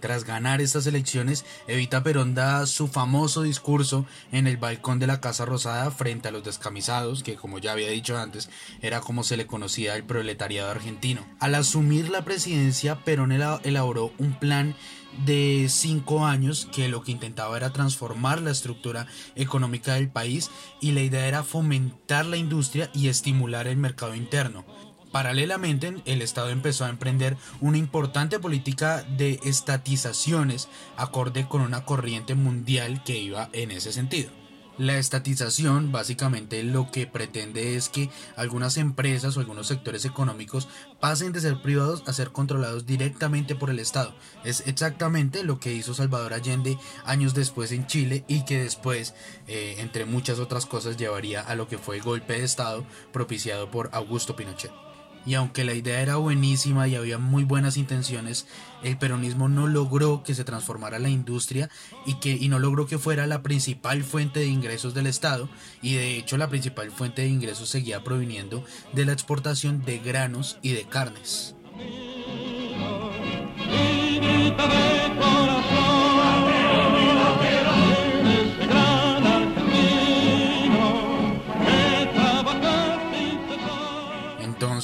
Tras 0.00 0.24
ganar 0.24 0.60
estas 0.60 0.86
elecciones, 0.86 1.44
Evita 1.66 2.02
Perón 2.02 2.34
da 2.34 2.66
su 2.66 2.86
famoso 2.88 3.42
discurso 3.42 4.06
en 4.30 4.46
el 4.46 4.56
balcón 4.56 4.98
de 4.98 5.06
la 5.08 5.20
Casa 5.20 5.44
Rosada 5.44 5.90
frente 5.90 6.28
a 6.28 6.30
los 6.30 6.44
descamisados, 6.44 7.22
que 7.22 7.34
como 7.34 7.58
ya 7.58 7.72
había 7.72 7.90
dicho 7.90 8.16
antes, 8.16 8.48
era 8.80 9.00
como 9.00 9.24
se 9.24 9.36
le 9.36 9.46
conocía 9.46 9.96
el 9.96 10.04
proletariado 10.04 10.70
argentino. 10.70 11.26
Al 11.40 11.54
asumir 11.56 12.10
la 12.10 12.24
presidencia, 12.24 13.02
Perón 13.04 13.32
ela- 13.32 13.60
elaboró 13.64 14.12
un 14.18 14.38
plan 14.38 14.76
de 15.24 15.66
cinco 15.68 16.24
años 16.26 16.68
que 16.72 16.88
lo 16.88 17.02
que 17.02 17.10
intentaba 17.10 17.56
era 17.56 17.72
transformar 17.72 18.40
la 18.40 18.50
estructura 18.52 19.06
económica 19.34 19.94
del 19.94 20.10
país 20.10 20.50
y 20.80 20.92
la 20.92 21.00
idea 21.00 21.26
era 21.26 21.42
fomentar 21.42 22.24
la 22.26 22.36
industria 22.36 22.90
y 22.94 23.08
estimular 23.08 23.66
el 23.66 23.78
mercado 23.78 24.14
interno. 24.14 24.64
Paralelamente, 25.12 25.94
el 26.04 26.22
Estado 26.22 26.50
empezó 26.50 26.84
a 26.84 26.90
emprender 26.90 27.36
una 27.60 27.78
importante 27.78 28.38
política 28.38 29.02
de 29.02 29.40
estatizaciones 29.42 30.68
acorde 30.96 31.48
con 31.48 31.62
una 31.62 31.84
corriente 31.84 32.34
mundial 32.34 33.02
que 33.04 33.18
iba 33.18 33.48
en 33.52 33.70
ese 33.70 33.92
sentido. 33.92 34.30
La 34.78 34.96
estatización 34.96 35.90
básicamente 35.90 36.62
lo 36.62 36.92
que 36.92 37.08
pretende 37.08 37.74
es 37.74 37.88
que 37.88 38.10
algunas 38.36 38.76
empresas 38.76 39.36
o 39.36 39.40
algunos 39.40 39.66
sectores 39.66 40.04
económicos 40.04 40.68
pasen 41.00 41.32
de 41.32 41.40
ser 41.40 41.60
privados 41.62 42.04
a 42.06 42.12
ser 42.12 42.30
controlados 42.30 42.86
directamente 42.86 43.56
por 43.56 43.70
el 43.70 43.80
Estado. 43.80 44.14
Es 44.44 44.62
exactamente 44.68 45.42
lo 45.42 45.58
que 45.58 45.74
hizo 45.74 45.94
Salvador 45.94 46.32
Allende 46.32 46.78
años 47.04 47.34
después 47.34 47.72
en 47.72 47.88
Chile 47.88 48.24
y 48.28 48.44
que 48.44 48.62
después, 48.62 49.14
eh, 49.48 49.76
entre 49.78 50.04
muchas 50.04 50.38
otras 50.38 50.64
cosas, 50.64 50.96
llevaría 50.96 51.40
a 51.40 51.56
lo 51.56 51.66
que 51.66 51.78
fue 51.78 51.96
el 51.96 52.02
golpe 52.02 52.34
de 52.34 52.44
Estado 52.44 52.86
propiciado 53.12 53.72
por 53.72 53.90
Augusto 53.92 54.36
Pinochet 54.36 54.87
y 55.28 55.34
aunque 55.34 55.62
la 55.62 55.74
idea 55.74 56.00
era 56.00 56.16
buenísima 56.16 56.88
y 56.88 56.94
había 56.94 57.18
muy 57.18 57.44
buenas 57.44 57.76
intenciones, 57.76 58.46
el 58.82 58.96
peronismo 58.96 59.50
no 59.50 59.66
logró 59.66 60.22
que 60.22 60.34
se 60.34 60.42
transformara 60.42 60.98
la 60.98 61.10
industria 61.10 61.68
y 62.06 62.14
que 62.14 62.30
y 62.30 62.48
no 62.48 62.58
logró 62.58 62.86
que 62.86 62.96
fuera 62.96 63.26
la 63.26 63.42
principal 63.42 64.04
fuente 64.04 64.40
de 64.40 64.46
ingresos 64.46 64.94
del 64.94 65.06
Estado 65.06 65.50
y 65.82 65.96
de 65.96 66.16
hecho 66.16 66.38
la 66.38 66.48
principal 66.48 66.90
fuente 66.90 67.20
de 67.20 67.28
ingresos 67.28 67.68
seguía 67.68 68.02
proviniendo 68.02 68.64
de 68.94 69.04
la 69.04 69.12
exportación 69.12 69.84
de 69.84 69.98
granos 69.98 70.56
y 70.62 70.72
de 70.72 70.84
carnes. 70.84 71.54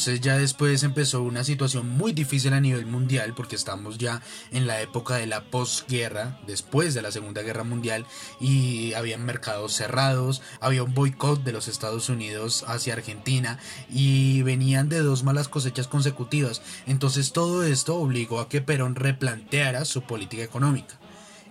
Entonces 0.05 0.21
ya 0.21 0.37
después 0.37 0.83
empezó 0.83 1.23
una 1.23 1.45
situación 1.45 1.89
muy 1.89 2.13
difícil 2.13 2.53
a 2.53 2.61
nivel 2.61 2.85
mundial 2.85 3.33
porque 3.35 3.57
estamos 3.57 3.97
ya 3.97 4.21
en 4.53 4.67
la 4.67 4.83
época 4.83 5.15
de 5.15 5.27
la 5.27 5.45
posguerra, 5.45 6.39
después 6.47 6.93
de 6.93 7.01
la 7.01 7.11
Segunda 7.11 7.41
Guerra 7.41 7.65
Mundial 7.65 8.05
y 8.39 8.93
había 8.93 9.17
mercados 9.17 9.73
cerrados, 9.73 10.43
había 10.61 10.83
un 10.83 10.93
boicot 10.93 11.43
de 11.43 11.53
los 11.53 11.69
Estados 11.69 12.11
Unidos 12.11 12.67
hacia 12.69 12.93
Argentina 12.93 13.59
y 13.89 14.43
venían 14.43 14.91
de 14.91 14.99
dos 14.99 15.23
malas 15.23 15.49
cosechas 15.49 15.89
consecutivas. 15.89 16.61
Entonces 16.87 17.33
todo 17.33 17.65
esto 17.65 17.97
obligó 17.97 18.41
a 18.41 18.51
que 18.51 18.61
Perón 18.61 18.97
replanteara 18.97 19.87
su 19.87 20.03
política 20.03 20.43
económica. 20.43 20.99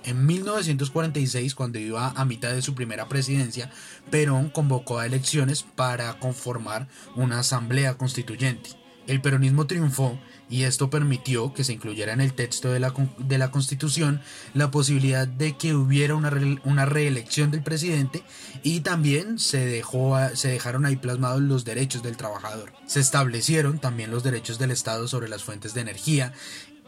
En 0.05 0.25
1946, 0.25 1.55
cuando 1.55 1.79
iba 1.79 2.09
a 2.09 2.25
mitad 2.25 2.51
de 2.51 2.61
su 2.61 2.75
primera 2.75 3.07
presidencia, 3.07 3.71
Perón 4.11 4.49
convocó 4.49 4.99
a 4.99 5.05
elecciones 5.05 5.63
para 5.63 6.19
conformar 6.19 6.87
una 7.15 7.39
asamblea 7.39 7.97
constituyente. 7.97 8.71
El 9.07 9.21
peronismo 9.21 9.67
triunfó 9.67 10.17
y 10.49 10.63
esto 10.63 10.89
permitió 10.89 11.53
que 11.53 11.63
se 11.63 11.73
incluyera 11.73 12.13
en 12.13 12.21
el 12.21 12.33
texto 12.33 12.71
de 12.71 12.79
la, 12.79 12.93
de 13.17 13.37
la 13.37 13.51
Constitución 13.51 14.21
la 14.53 14.71
posibilidad 14.71 15.27
de 15.27 15.57
que 15.57 15.73
hubiera 15.73 16.15
una, 16.15 16.31
una 16.63 16.85
reelección 16.85 17.51
del 17.51 17.63
presidente 17.63 18.23
y 18.61 18.81
también 18.81 19.39
se, 19.39 19.65
dejó 19.65 20.17
se 20.35 20.49
dejaron 20.49 20.85
ahí 20.85 20.95
plasmados 20.95 21.41
los 21.41 21.65
derechos 21.65 22.01
del 22.01 22.17
trabajador. 22.17 22.71
Se 22.85 23.01
establecieron 23.01 23.79
también 23.79 24.11
los 24.11 24.23
derechos 24.23 24.57
del 24.57 24.71
Estado 24.71 25.07
sobre 25.07 25.27
las 25.27 25.43
fuentes 25.43 25.73
de 25.73 25.81
energía 25.81 26.33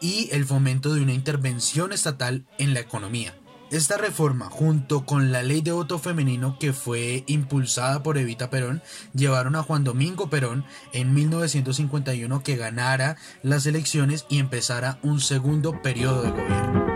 y 0.00 0.28
el 0.32 0.44
fomento 0.44 0.94
de 0.94 1.02
una 1.02 1.12
intervención 1.12 1.92
estatal 1.92 2.46
en 2.58 2.74
la 2.74 2.80
economía. 2.80 3.34
Esta 3.70 3.98
reforma, 3.98 4.48
junto 4.48 5.04
con 5.04 5.32
la 5.32 5.42
ley 5.42 5.60
de 5.60 5.72
voto 5.72 5.98
femenino 5.98 6.56
que 6.60 6.72
fue 6.72 7.24
impulsada 7.26 8.00
por 8.02 8.16
Evita 8.16 8.48
Perón, 8.48 8.80
llevaron 9.12 9.56
a 9.56 9.64
Juan 9.64 9.82
Domingo 9.82 10.30
Perón 10.30 10.64
en 10.92 11.12
1951 11.12 12.44
que 12.44 12.56
ganara 12.56 13.16
las 13.42 13.66
elecciones 13.66 14.24
y 14.28 14.38
empezara 14.38 15.00
un 15.02 15.20
segundo 15.20 15.82
periodo 15.82 16.22
de 16.22 16.30
gobierno. 16.30 16.95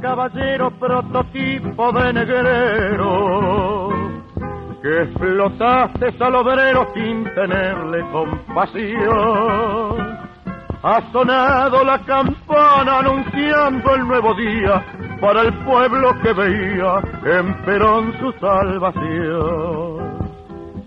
Caballero 0.00 0.70
prototipo 0.78 1.92
de 1.92 2.12
negrero, 2.12 3.88
que 4.82 5.02
explotaste 5.02 6.12
al 6.18 6.34
obrero 6.34 6.88
sin 6.94 7.24
tenerle 7.34 8.00
compasión. 8.10 9.12
Ha 10.84 11.00
sonado 11.12 11.84
la 11.84 11.98
campana 12.00 12.98
anunciando 12.98 13.94
el 13.94 14.08
nuevo 14.08 14.34
día 14.34 14.84
para 15.20 15.42
el 15.42 15.52
pueblo 15.64 16.20
que 16.20 16.32
veía 16.32 17.00
en 17.24 17.54
Perón 17.64 18.12
su 18.18 18.32
salvación. 18.40 19.91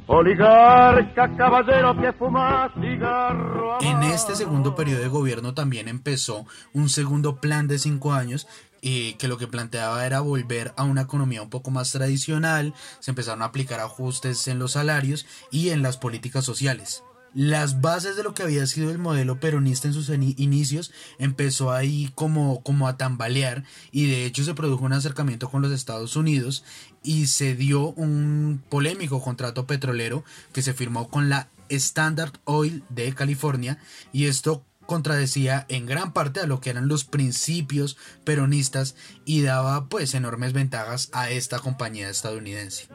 Oligarca, 0.07 1.35
caballero 1.35 1.99
que 1.99 2.13
fuma 2.13 2.71
cigarro. 2.79 3.81
En 3.81 4.03
este 4.03 4.35
segundo 4.35 4.75
periodo 4.75 5.01
de 5.01 5.07
gobierno 5.07 5.55
también 5.55 5.87
empezó 5.87 6.45
un 6.73 6.89
segundo 6.89 7.41
plan 7.41 7.67
de 7.67 7.79
cinco 7.79 8.13
años 8.13 8.47
y 8.81 9.13
que 9.13 9.27
lo 9.27 9.39
que 9.39 9.47
planteaba 9.47 10.05
era 10.05 10.19
volver 10.19 10.73
a 10.77 10.83
una 10.83 11.01
economía 11.01 11.41
un 11.41 11.49
poco 11.49 11.71
más 11.71 11.91
tradicional, 11.91 12.75
se 12.99 13.09
empezaron 13.09 13.41
a 13.41 13.45
aplicar 13.45 13.79
ajustes 13.79 14.47
en 14.47 14.59
los 14.59 14.73
salarios 14.73 15.25
y 15.49 15.69
en 15.69 15.81
las 15.81 15.97
políticas 15.97 16.45
sociales. 16.45 17.03
Las 17.33 17.81
bases 17.81 18.15
de 18.15 18.23
lo 18.23 18.33
que 18.33 18.43
había 18.43 18.65
sido 18.65 18.91
el 18.91 18.97
modelo 18.97 19.41
peronista 19.41 19.89
en 19.89 19.93
sus 19.93 20.07
inicios 20.07 20.93
empezó 21.19 21.73
ahí 21.73 22.09
como, 22.15 22.63
como 22.63 22.87
a 22.87 22.95
tambalear 22.95 23.65
y 23.91 24.07
de 24.07 24.25
hecho 24.25 24.45
se 24.45 24.53
produjo 24.53 24.85
un 24.85 24.93
acercamiento 24.93 25.49
con 25.49 25.61
los 25.61 25.73
Estados 25.73 26.15
Unidos 26.15 26.63
y 27.05 27.27
se 27.27 27.55
dio 27.55 27.91
un 27.91 28.61
polémico 28.69 29.21
contrato 29.21 29.65
petrolero 29.65 30.23
que 30.53 30.61
se 30.61 30.73
firmó 30.73 31.07
con 31.09 31.29
la 31.29 31.47
Standard 31.69 32.33
Oil 32.43 32.83
de 32.89 33.13
California 33.13 33.77
y 34.11 34.25
esto 34.25 34.63
contradecía 34.85 35.65
en 35.67 35.85
gran 35.85 36.13
parte 36.13 36.39
a 36.39 36.47
lo 36.47 36.59
que 36.59 36.69
eran 36.69 36.87
los 36.87 37.05
principios 37.05 37.97
peronistas 38.23 38.95
y 39.25 39.41
daba 39.41 39.85
pues 39.85 40.13
enormes 40.13 40.53
ventajas 40.53 41.09
a 41.13 41.29
esta 41.29 41.59
compañía 41.59 42.09
estadounidense. 42.09 42.87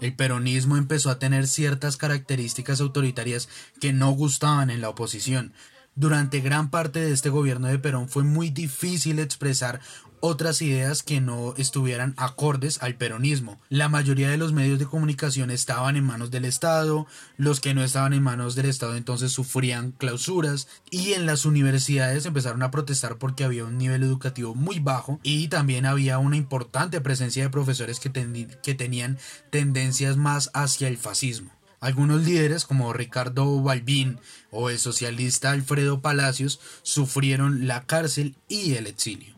El 0.00 0.14
peronismo 0.14 0.76
empezó 0.76 1.10
a 1.10 1.18
tener 1.18 1.46
ciertas 1.46 1.96
características 1.96 2.80
autoritarias 2.80 3.48
que 3.80 3.92
no 3.92 4.10
gustaban 4.10 4.70
en 4.70 4.80
la 4.80 4.90
oposición. 4.90 5.52
Durante 5.98 6.40
gran 6.40 6.68
parte 6.68 7.00
de 7.00 7.10
este 7.10 7.30
gobierno 7.30 7.68
de 7.68 7.78
Perón 7.78 8.10
fue 8.10 8.22
muy 8.22 8.50
difícil 8.50 9.18
expresar 9.18 9.80
otras 10.20 10.60
ideas 10.60 11.02
que 11.02 11.22
no 11.22 11.54
estuvieran 11.56 12.12
acordes 12.18 12.82
al 12.82 12.96
peronismo. 12.96 13.58
La 13.70 13.88
mayoría 13.88 14.28
de 14.28 14.36
los 14.36 14.52
medios 14.52 14.78
de 14.78 14.84
comunicación 14.84 15.50
estaban 15.50 15.96
en 15.96 16.04
manos 16.04 16.30
del 16.30 16.44
Estado, 16.44 17.06
los 17.38 17.60
que 17.60 17.72
no 17.72 17.82
estaban 17.82 18.12
en 18.12 18.22
manos 18.22 18.54
del 18.54 18.66
Estado 18.66 18.94
entonces 18.94 19.32
sufrían 19.32 19.92
clausuras 19.92 20.68
y 20.90 21.14
en 21.14 21.24
las 21.24 21.46
universidades 21.46 22.26
empezaron 22.26 22.62
a 22.62 22.70
protestar 22.70 23.16
porque 23.16 23.44
había 23.44 23.64
un 23.64 23.78
nivel 23.78 24.02
educativo 24.02 24.54
muy 24.54 24.80
bajo 24.80 25.18
y 25.22 25.48
también 25.48 25.86
había 25.86 26.18
una 26.18 26.36
importante 26.36 27.00
presencia 27.00 27.44
de 27.44 27.50
profesores 27.50 28.00
que, 28.00 28.10
tenían 28.74 29.18
tendencias 29.50 30.18
más 30.18 30.50
hacia 30.52 30.88
el 30.88 30.98
fascismo. 30.98 31.56
Algunos 31.80 32.24
líderes 32.24 32.64
como 32.64 32.92
Ricardo 32.92 33.60
Balbín 33.62 34.18
o 34.50 34.70
el 34.70 34.78
socialista 34.78 35.50
Alfredo 35.50 36.00
Palacios 36.00 36.60
sufrieron 36.82 37.66
la 37.66 37.84
cárcel 37.84 38.34
y 38.48 38.74
el 38.74 38.86
exilio. 38.86 39.35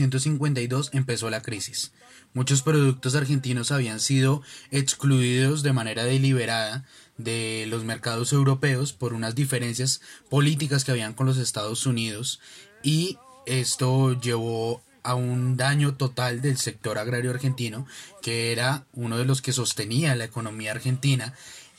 1952 0.00 0.90
empezó 0.92 1.30
la 1.30 1.42
crisis. 1.42 1.92
Muchos 2.34 2.62
productos 2.62 3.14
argentinos 3.14 3.72
habían 3.72 4.00
sido 4.00 4.42
excluidos 4.70 5.62
de 5.62 5.72
manera 5.72 6.04
deliberada 6.04 6.84
de 7.18 7.66
los 7.68 7.84
mercados 7.84 8.32
europeos 8.32 8.92
por 8.92 9.12
unas 9.12 9.34
diferencias 9.34 10.00
políticas 10.30 10.84
que 10.84 10.92
habían 10.92 11.12
con 11.12 11.26
los 11.26 11.36
Estados 11.36 11.84
Unidos 11.86 12.40
y 12.82 13.18
esto 13.46 14.18
llevó 14.20 14.82
a 15.02 15.14
un 15.14 15.56
daño 15.56 15.94
total 15.94 16.40
del 16.40 16.58
sector 16.58 16.98
agrario 16.98 17.30
argentino, 17.30 17.86
que 18.22 18.52
era 18.52 18.86
uno 18.92 19.18
de 19.18 19.24
los 19.24 19.42
que 19.42 19.52
sostenía 19.52 20.14
la 20.14 20.24
economía 20.24 20.70
argentina, 20.70 21.34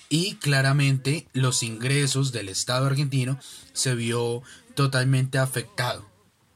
y 0.10 0.36
claramente 0.36 1.28
los 1.34 1.64
ingresos 1.64 2.32
del 2.32 2.50
Estado 2.50 2.86
argentino 2.86 3.40
se 3.72 3.96
vio 3.96 4.44
totalmente 4.76 5.38
afectado. 5.38 6.13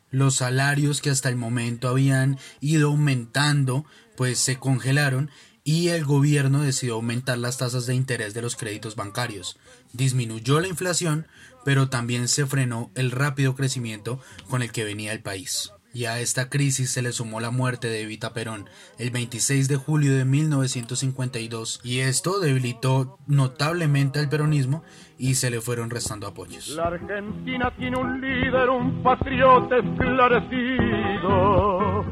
Los 0.09 0.35
salarios 0.35 1.01
que 1.01 1.09
hasta 1.09 1.29
el 1.29 1.35
momento 1.35 1.89
habían 1.89 2.37
ido 2.61 2.89
aumentando, 2.89 3.85
pues 4.15 4.39
se 4.39 4.57
congelaron 4.57 5.29
y 5.63 5.89
el 5.89 6.05
gobierno 6.05 6.61
decidió 6.61 6.95
aumentar 6.95 7.37
las 7.37 7.57
tasas 7.57 7.85
de 7.85 7.93
interés 7.93 8.33
de 8.33 8.41
los 8.41 8.55
créditos 8.55 8.95
bancarios. 8.95 9.59
Disminuyó 9.91 10.61
la 10.61 10.69
inflación, 10.69 11.27
pero 11.65 11.89
también 11.89 12.29
se 12.29 12.45
frenó 12.45 12.89
el 12.95 13.11
rápido 13.11 13.53
crecimiento 13.53 14.21
con 14.49 14.61
el 14.61 14.71
que 14.71 14.85
venía 14.85 15.11
el 15.11 15.21
país. 15.21 15.71
Y 15.93 16.05
a 16.05 16.19
esta 16.19 16.49
crisis 16.49 16.91
se 16.91 17.01
le 17.01 17.11
sumó 17.11 17.39
la 17.39 17.49
muerte 17.49 17.87
de 17.87 18.01
Evita 18.01 18.33
Perón 18.33 18.69
el 18.99 19.09
26 19.09 19.67
de 19.67 19.77
julio 19.77 20.15
de 20.15 20.25
1952 20.25 21.79
y 21.83 21.99
esto 21.99 22.39
debilitó 22.39 23.17
notablemente 23.25 24.19
al 24.19 24.29
peronismo 24.29 24.83
y 25.17 25.35
se 25.35 25.49
le 25.49 25.61
fueron 25.61 25.89
restando 25.89 26.27
apoyos. 26.27 26.67
La 26.69 26.87
Argentina 26.87 27.73
tiene 27.77 27.97
un 27.97 28.21
líder, 28.21 28.69
un 28.69 29.01
patriota 29.01 29.77
esclarecido 29.77 32.05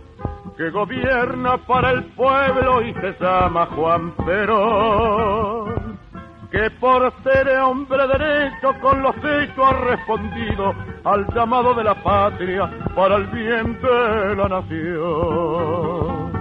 que 0.58 0.70
gobierna 0.70 1.58
para 1.66 1.92
el 1.92 2.06
pueblo 2.14 2.82
y 2.82 2.94
se 2.94 3.16
llama 3.20 3.66
Juan 3.68 4.16
Perón, 4.16 5.55
que 6.56 6.72
por 6.80 7.14
ser 7.22 7.50
hombre 7.58 8.08
derecho 8.08 8.74
con 8.82 9.04
los 9.04 9.14
hechos 9.18 9.60
ha 9.60 9.74
respondido 9.74 10.74
al 11.04 11.28
llamado 11.36 11.74
de 11.74 11.84
la 11.84 12.02
patria 12.02 12.72
para 12.96 13.18
el 13.18 13.28
bien 13.28 13.78
de 13.82 14.36
la 14.38 14.48
nación. 14.48 16.32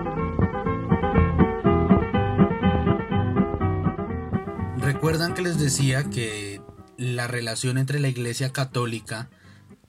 ¿Recuerdan 4.78 5.34
que 5.34 5.42
les 5.42 5.58
decía 5.58 6.04
que 6.08 6.60
la 6.96 7.26
relación 7.26 7.76
entre 7.76 7.98
la 7.98 8.06
Iglesia 8.06 8.52
Católica 8.52 9.28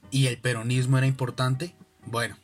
y 0.10 0.26
el 0.26 0.40
peronismo 0.40 0.98
era 0.98 1.06
importante? 1.06 1.76
Bueno, 2.04 2.36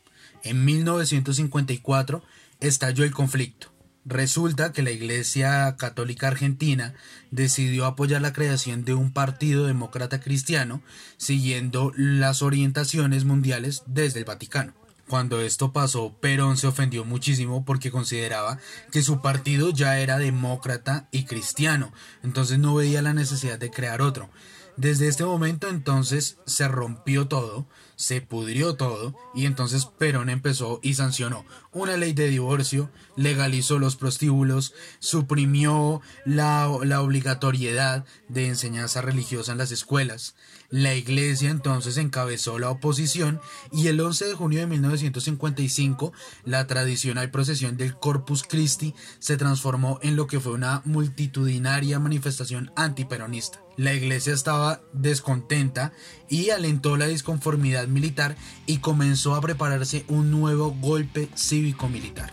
en 0.43 0.63
1954 0.65 2.21
estalló 2.59 3.03
el 3.05 3.11
conflicto. 3.11 3.70
Resulta 4.03 4.71
que 4.71 4.81
la 4.81 4.89
Iglesia 4.89 5.75
Católica 5.77 6.27
Argentina 6.27 6.95
decidió 7.29 7.85
apoyar 7.85 8.21
la 8.21 8.33
creación 8.33 8.83
de 8.83 8.95
un 8.95 9.13
partido 9.13 9.67
demócrata 9.67 10.19
cristiano 10.19 10.81
siguiendo 11.17 11.93
las 11.95 12.41
orientaciones 12.41 13.25
mundiales 13.25 13.83
desde 13.85 14.19
el 14.19 14.25
Vaticano. 14.25 14.73
Cuando 15.07 15.41
esto 15.41 15.71
pasó, 15.71 16.13
Perón 16.19 16.57
se 16.57 16.67
ofendió 16.67 17.05
muchísimo 17.05 17.63
porque 17.63 17.91
consideraba 17.91 18.57
que 18.91 19.03
su 19.03 19.21
partido 19.21 19.69
ya 19.69 19.99
era 19.99 20.17
demócrata 20.17 21.07
y 21.11 21.25
cristiano, 21.25 21.91
entonces 22.23 22.57
no 22.57 22.73
veía 22.73 23.01
la 23.01 23.13
necesidad 23.13 23.59
de 23.59 23.69
crear 23.69 24.01
otro. 24.01 24.29
Desde 24.77 25.09
este 25.09 25.25
momento 25.25 25.67
entonces 25.67 26.37
se 26.45 26.67
rompió 26.67 27.27
todo, 27.27 27.67
se 27.97 28.21
pudrió 28.21 28.75
todo 28.75 29.13
y 29.35 29.45
entonces 29.45 29.85
Perón 29.85 30.29
empezó 30.29 30.79
y 30.81 30.93
sancionó 30.93 31.45
una 31.73 31.95
ley 31.97 32.13
de 32.13 32.27
divorcio, 32.27 32.89
legalizó 33.15 33.79
los 33.79 33.95
prostíbulos, 33.95 34.73
suprimió 34.99 36.01
la, 36.25 36.69
la 36.83 37.01
obligatoriedad 37.01 38.05
de 38.27 38.47
enseñanza 38.47 39.01
religiosa 39.01 39.53
en 39.53 39.57
las 39.57 39.71
escuelas. 39.71 40.35
La 40.69 40.95
iglesia 40.95 41.49
entonces 41.49 41.97
encabezó 41.97 42.57
la 42.57 42.69
oposición 42.69 43.41
y 43.73 43.87
el 43.87 43.99
11 43.99 44.25
de 44.25 44.33
junio 44.35 44.59
de 44.59 44.67
1955 44.67 46.13
la 46.45 46.65
tradicional 46.65 47.29
procesión 47.29 47.75
del 47.75 47.95
Corpus 47.95 48.43
Christi 48.43 48.95
se 49.19 49.35
transformó 49.35 49.99
en 50.01 50.15
lo 50.15 50.27
que 50.27 50.39
fue 50.39 50.53
una 50.53 50.81
multitudinaria 50.85 51.99
manifestación 51.99 52.71
antiperonista. 52.77 53.61
La 53.75 53.93
iglesia 53.93 54.33
estaba 54.33 54.81
descontenta 54.93 55.91
y 56.29 56.51
alentó 56.51 56.97
la 56.97 57.07
disconformidad 57.07 57.87
militar 57.87 58.35
y 58.65 58.77
comenzó 58.77 59.35
a 59.35 59.41
prepararse 59.41 60.05
un 60.07 60.31
nuevo 60.31 60.71
golpe 60.71 61.29
cívico-militar. 61.61 62.31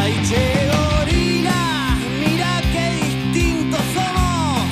Ay, 0.00 0.12
che, 0.28 0.44
gorila, 0.70 1.96
mira 2.20 2.60
qué 2.72 2.86
distintos 3.04 3.80
somos. 3.96 4.66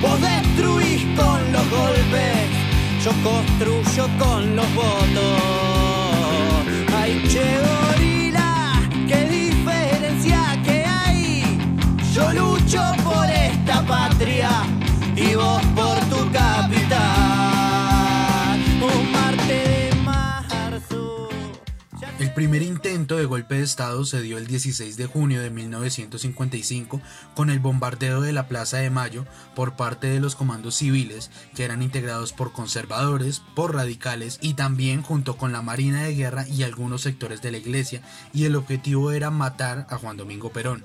Vos 0.00 0.20
destruís 0.20 1.02
con 1.16 1.52
los 1.52 1.70
golpes, 1.70 2.48
yo 3.04 3.12
construyo 3.24 4.08
con 4.18 4.54
los 4.54 4.74
votos. 4.74 5.57
Primer 22.38 22.62
intento 22.62 23.16
de 23.16 23.24
golpe 23.24 23.56
de 23.56 23.64
Estado 23.64 24.04
se 24.04 24.22
dio 24.22 24.38
el 24.38 24.46
16 24.46 24.96
de 24.96 25.06
junio 25.06 25.42
de 25.42 25.50
1955 25.50 27.00
con 27.34 27.50
el 27.50 27.58
bombardeo 27.58 28.20
de 28.20 28.32
la 28.32 28.46
Plaza 28.46 28.76
de 28.76 28.90
Mayo 28.90 29.26
por 29.56 29.74
parte 29.74 30.06
de 30.06 30.20
los 30.20 30.36
comandos 30.36 30.76
civiles 30.76 31.32
que 31.56 31.64
eran 31.64 31.82
integrados 31.82 32.32
por 32.32 32.52
conservadores, 32.52 33.42
por 33.56 33.74
radicales 33.74 34.38
y 34.40 34.54
también 34.54 35.02
junto 35.02 35.36
con 35.36 35.50
la 35.50 35.62
Marina 35.62 36.04
de 36.04 36.14
Guerra 36.14 36.46
y 36.46 36.62
algunos 36.62 37.02
sectores 37.02 37.42
de 37.42 37.50
la 37.50 37.58
Iglesia 37.58 38.02
y 38.32 38.44
el 38.44 38.54
objetivo 38.54 39.10
era 39.10 39.32
matar 39.32 39.88
a 39.90 39.98
Juan 39.98 40.16
Domingo 40.16 40.52
Perón. 40.52 40.84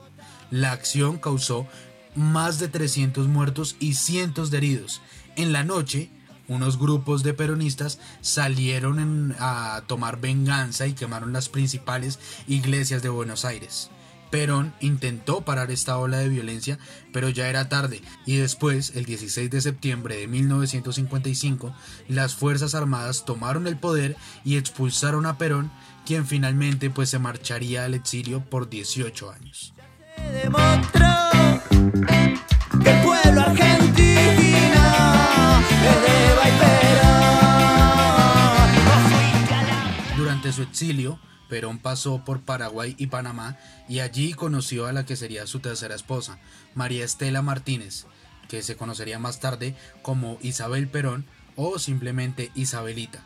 La 0.49 0.71
acción 0.71 1.19
causó 1.19 1.67
más 2.15 2.57
de 2.57 2.67
300 2.67 3.27
muertos 3.27 3.75
y 3.79 3.93
cientos 3.93 4.49
de 4.49 4.57
heridos. 4.57 5.01
En 5.35 5.53
la 5.53 5.63
noche, 5.63 6.09
unos 6.47 6.77
grupos 6.77 7.23
de 7.23 7.33
peronistas 7.33 7.99
salieron 8.21 9.35
a 9.39 9.83
tomar 9.87 10.19
venganza 10.19 10.87
y 10.87 10.93
quemaron 10.93 11.33
las 11.33 11.49
principales 11.49 12.19
iglesias 12.47 13.01
de 13.01 13.09
Buenos 13.09 13.45
Aires. 13.45 13.89
Perón 14.33 14.73
intentó 14.79 15.41
parar 15.41 15.69
esta 15.69 15.95
ola 15.99 16.17
de 16.17 16.27
violencia, 16.27 16.79
pero 17.11 17.29
ya 17.29 17.49
era 17.49 17.69
tarde, 17.69 18.01
y 18.25 18.37
después, 18.37 18.93
el 18.95 19.05
16 19.05 19.51
de 19.51 19.61
septiembre 19.61 20.17
de 20.17 20.27
1955, 20.27 21.71
las 22.07 22.33
Fuerzas 22.33 22.73
Armadas 22.73 23.25
tomaron 23.25 23.67
el 23.67 23.77
poder 23.77 24.17
y 24.43 24.57
expulsaron 24.57 25.27
a 25.27 25.37
Perón, 25.37 25.71
quien 26.07 26.25
finalmente 26.25 26.89
pues 26.89 27.11
se 27.11 27.19
marcharía 27.19 27.85
al 27.85 27.93
exilio 27.93 28.43
por 28.43 28.71
18 28.71 29.31
años. 29.31 29.75
demostró 30.43 31.07
pueblo 33.03 33.41
argentino 33.41 34.12
su 40.53 40.61
exilio, 40.61 41.19
Perón 41.49 41.79
pasó 41.79 42.23
por 42.23 42.41
Paraguay 42.41 42.95
y 42.97 43.07
Panamá 43.07 43.57
y 43.89 43.99
allí 43.99 44.33
conoció 44.33 44.85
a 44.85 44.93
la 44.93 45.05
que 45.05 45.15
sería 45.15 45.47
su 45.47 45.59
tercera 45.59 45.95
esposa, 45.95 46.39
María 46.75 47.03
Estela 47.03 47.41
Martínez, 47.41 48.05
que 48.47 48.63
se 48.63 48.75
conocería 48.75 49.19
más 49.19 49.39
tarde 49.39 49.75
como 50.01 50.37
Isabel 50.41 50.87
Perón 50.87 51.25
o 51.55 51.79
simplemente 51.79 52.51
Isabelita. 52.55 53.23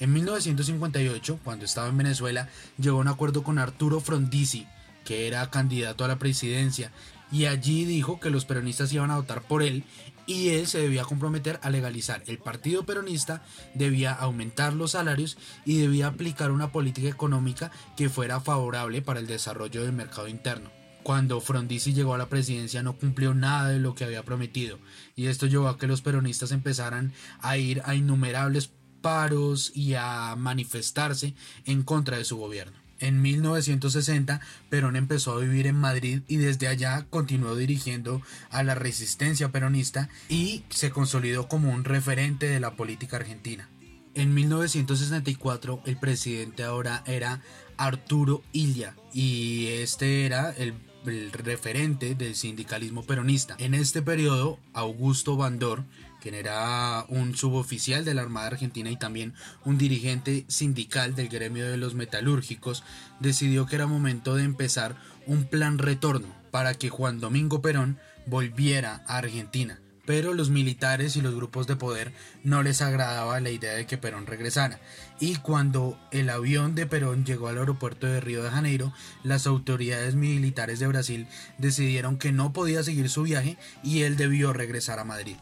En 0.00 0.12
1958, 0.12 1.40
cuando 1.44 1.64
estaba 1.64 1.88
en 1.88 1.98
Venezuela, 1.98 2.48
llegó 2.78 2.98
a 2.98 3.02
un 3.02 3.08
acuerdo 3.08 3.42
con 3.42 3.58
Arturo 3.58 4.00
Frondizi, 4.00 4.66
que 5.04 5.28
era 5.28 5.48
candidato 5.50 6.04
a 6.04 6.08
la 6.08 6.18
presidencia, 6.18 6.90
y 7.30 7.46
allí 7.46 7.84
dijo 7.84 8.18
que 8.18 8.30
los 8.30 8.44
peronistas 8.44 8.92
iban 8.92 9.10
a 9.10 9.16
votar 9.16 9.42
por 9.42 9.62
él 9.62 9.84
y 10.26 10.50
él 10.50 10.66
se 10.66 10.78
debía 10.78 11.04
comprometer 11.04 11.58
a 11.62 11.70
legalizar 11.70 12.22
el 12.26 12.38
partido 12.38 12.84
peronista, 12.84 13.42
debía 13.74 14.12
aumentar 14.12 14.72
los 14.72 14.92
salarios 14.92 15.36
y 15.64 15.78
debía 15.78 16.08
aplicar 16.08 16.50
una 16.50 16.72
política 16.72 17.08
económica 17.08 17.70
que 17.96 18.08
fuera 18.08 18.40
favorable 18.40 19.02
para 19.02 19.20
el 19.20 19.26
desarrollo 19.26 19.82
del 19.82 19.92
mercado 19.92 20.28
interno. 20.28 20.70
Cuando 21.02 21.40
Frondizi 21.40 21.92
llegó 21.92 22.14
a 22.14 22.18
la 22.18 22.28
presidencia 22.28 22.82
no 22.82 22.96
cumplió 22.96 23.34
nada 23.34 23.68
de 23.68 23.80
lo 23.80 23.94
que 23.94 24.04
había 24.04 24.24
prometido 24.24 24.78
y 25.16 25.26
esto 25.26 25.46
llevó 25.46 25.68
a 25.68 25.76
que 25.76 25.88
los 25.88 26.00
peronistas 26.00 26.52
empezaran 26.52 27.12
a 27.40 27.56
ir 27.56 27.82
a 27.84 27.96
innumerables 27.96 28.70
paros 29.00 29.72
y 29.74 29.94
a 29.94 30.36
manifestarse 30.36 31.34
en 31.66 31.82
contra 31.82 32.18
de 32.18 32.24
su 32.24 32.36
gobierno. 32.36 32.81
En 33.02 33.20
1960, 33.20 34.40
Perón 34.70 34.94
empezó 34.94 35.32
a 35.32 35.40
vivir 35.40 35.66
en 35.66 35.74
Madrid 35.74 36.20
y 36.28 36.36
desde 36.36 36.68
allá 36.68 37.04
continuó 37.10 37.56
dirigiendo 37.56 38.22
a 38.48 38.62
la 38.62 38.76
resistencia 38.76 39.50
peronista 39.50 40.08
y 40.28 40.62
se 40.68 40.90
consolidó 40.90 41.48
como 41.48 41.72
un 41.72 41.82
referente 41.82 42.46
de 42.46 42.60
la 42.60 42.76
política 42.76 43.16
argentina. 43.16 43.68
En 44.14 44.32
1964, 44.34 45.82
el 45.84 45.96
presidente 45.96 46.62
ahora 46.62 47.02
era 47.04 47.42
Arturo 47.76 48.44
Illa 48.52 48.94
y 49.12 49.66
este 49.66 50.24
era 50.24 50.52
el, 50.52 50.74
el 51.04 51.32
referente 51.32 52.14
del 52.14 52.36
sindicalismo 52.36 53.02
peronista. 53.02 53.56
En 53.58 53.74
este 53.74 54.02
periodo, 54.02 54.60
Augusto 54.74 55.36
Bandor, 55.36 55.82
quien 56.22 56.34
era 56.34 57.04
un 57.08 57.36
suboficial 57.36 58.04
de 58.04 58.14
la 58.14 58.22
Armada 58.22 58.46
Argentina 58.46 58.90
y 58.90 58.96
también 58.96 59.34
un 59.64 59.76
dirigente 59.76 60.44
sindical 60.48 61.16
del 61.16 61.28
gremio 61.28 61.68
de 61.68 61.76
los 61.76 61.94
metalúrgicos, 61.94 62.84
decidió 63.18 63.66
que 63.66 63.74
era 63.74 63.86
momento 63.86 64.36
de 64.36 64.44
empezar 64.44 64.96
un 65.26 65.44
plan 65.44 65.78
retorno 65.78 66.28
para 66.52 66.74
que 66.74 66.90
Juan 66.90 67.18
Domingo 67.18 67.60
Perón 67.60 67.98
volviera 68.26 69.02
a 69.06 69.18
Argentina 69.18 69.80
pero 70.04 70.34
los 70.34 70.50
militares 70.50 71.16
y 71.16 71.22
los 71.22 71.34
grupos 71.34 71.66
de 71.66 71.76
poder 71.76 72.12
no 72.42 72.62
les 72.62 72.82
agradaba 72.82 73.40
la 73.40 73.50
idea 73.50 73.74
de 73.74 73.86
que 73.86 73.98
Perón 73.98 74.26
regresara. 74.26 74.80
Y 75.20 75.36
cuando 75.36 75.98
el 76.10 76.28
avión 76.28 76.74
de 76.74 76.86
Perón 76.86 77.24
llegó 77.24 77.48
al 77.48 77.58
aeropuerto 77.58 78.06
de 78.06 78.20
Río 78.20 78.42
de 78.42 78.50
Janeiro, 78.50 78.92
las 79.22 79.46
autoridades 79.46 80.14
militares 80.14 80.80
de 80.80 80.88
Brasil 80.88 81.28
decidieron 81.58 82.18
que 82.18 82.32
no 82.32 82.52
podía 82.52 82.82
seguir 82.82 83.08
su 83.08 83.22
viaje 83.22 83.56
y 83.84 84.02
él 84.02 84.16
debió 84.16 84.52
regresar 84.52 84.98
a 84.98 85.04
Madrid. 85.04 85.36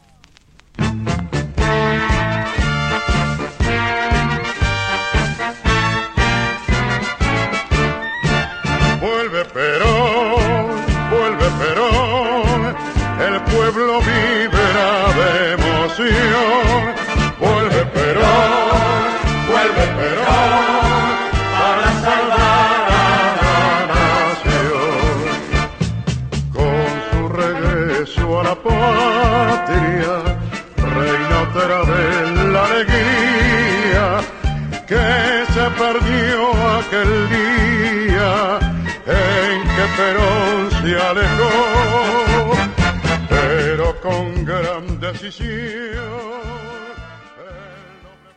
Vuelve 0.79 1.20
aquel 36.91 37.29
día 37.29 38.59
en 39.07 39.63
que 39.63 39.87
Perón 39.97 40.71
se 40.83 40.97
alejó, 40.97 42.53
pero 43.29 44.01
con 44.01 44.45
gran 44.45 44.99
decisión. 44.99 46.41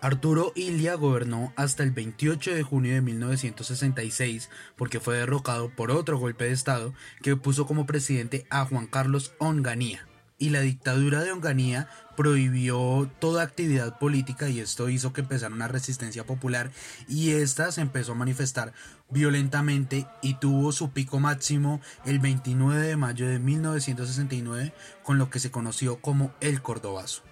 Arturo 0.02 0.52
Ilia 0.56 0.96
gobernó 0.96 1.52
hasta 1.56 1.82
el 1.82 1.92
28 1.92 2.54
de 2.54 2.62
junio 2.62 2.94
de 2.94 3.02
1966 3.02 4.50
porque 4.76 5.00
fue 5.00 5.18
derrocado 5.18 5.70
por 5.70 5.90
otro 5.92 6.20
golpe 6.20 6.44
de 6.44 6.52
Estado 6.52 6.94
que 7.24 7.36
puso 7.36 7.66
como 7.66 7.88
presidente 7.88 8.46
a 8.50 8.66
Juan 8.66 8.86
Carlos 8.86 9.34
Onganía. 9.40 10.06
Y 10.44 10.50
la 10.50 10.60
dictadura 10.60 11.24
de 11.24 11.32
Onganía 11.32 11.88
prohibió 12.18 13.10
toda 13.20 13.44
actividad 13.44 13.98
política 13.98 14.50
y 14.50 14.60
esto 14.60 14.90
hizo 14.90 15.14
que 15.14 15.22
empezara 15.22 15.56
una 15.56 15.70
resistencia 15.70 16.26
popular 16.26 16.70
y 17.08 17.32
esta 17.32 17.72
se 17.72 17.80
empezó 17.80 18.12
a 18.12 18.16
manifestar 18.16 18.74
violentamente 19.10 20.06
y 20.22 20.34
tuvo 20.34 20.74
su 20.74 20.92
pico 20.92 21.22
máximo 21.22 21.80
el 22.04 22.20
29 22.20 22.86
de 22.86 22.98
mayo 22.98 23.26
de 23.26 23.40
1969 23.40 24.74
con 25.02 25.18
lo 25.18 25.30
que 25.30 25.40
se 25.40 25.50
conoció 25.50 26.02
como 26.02 26.34
el 26.42 26.62
Cordobazo. 26.62 27.24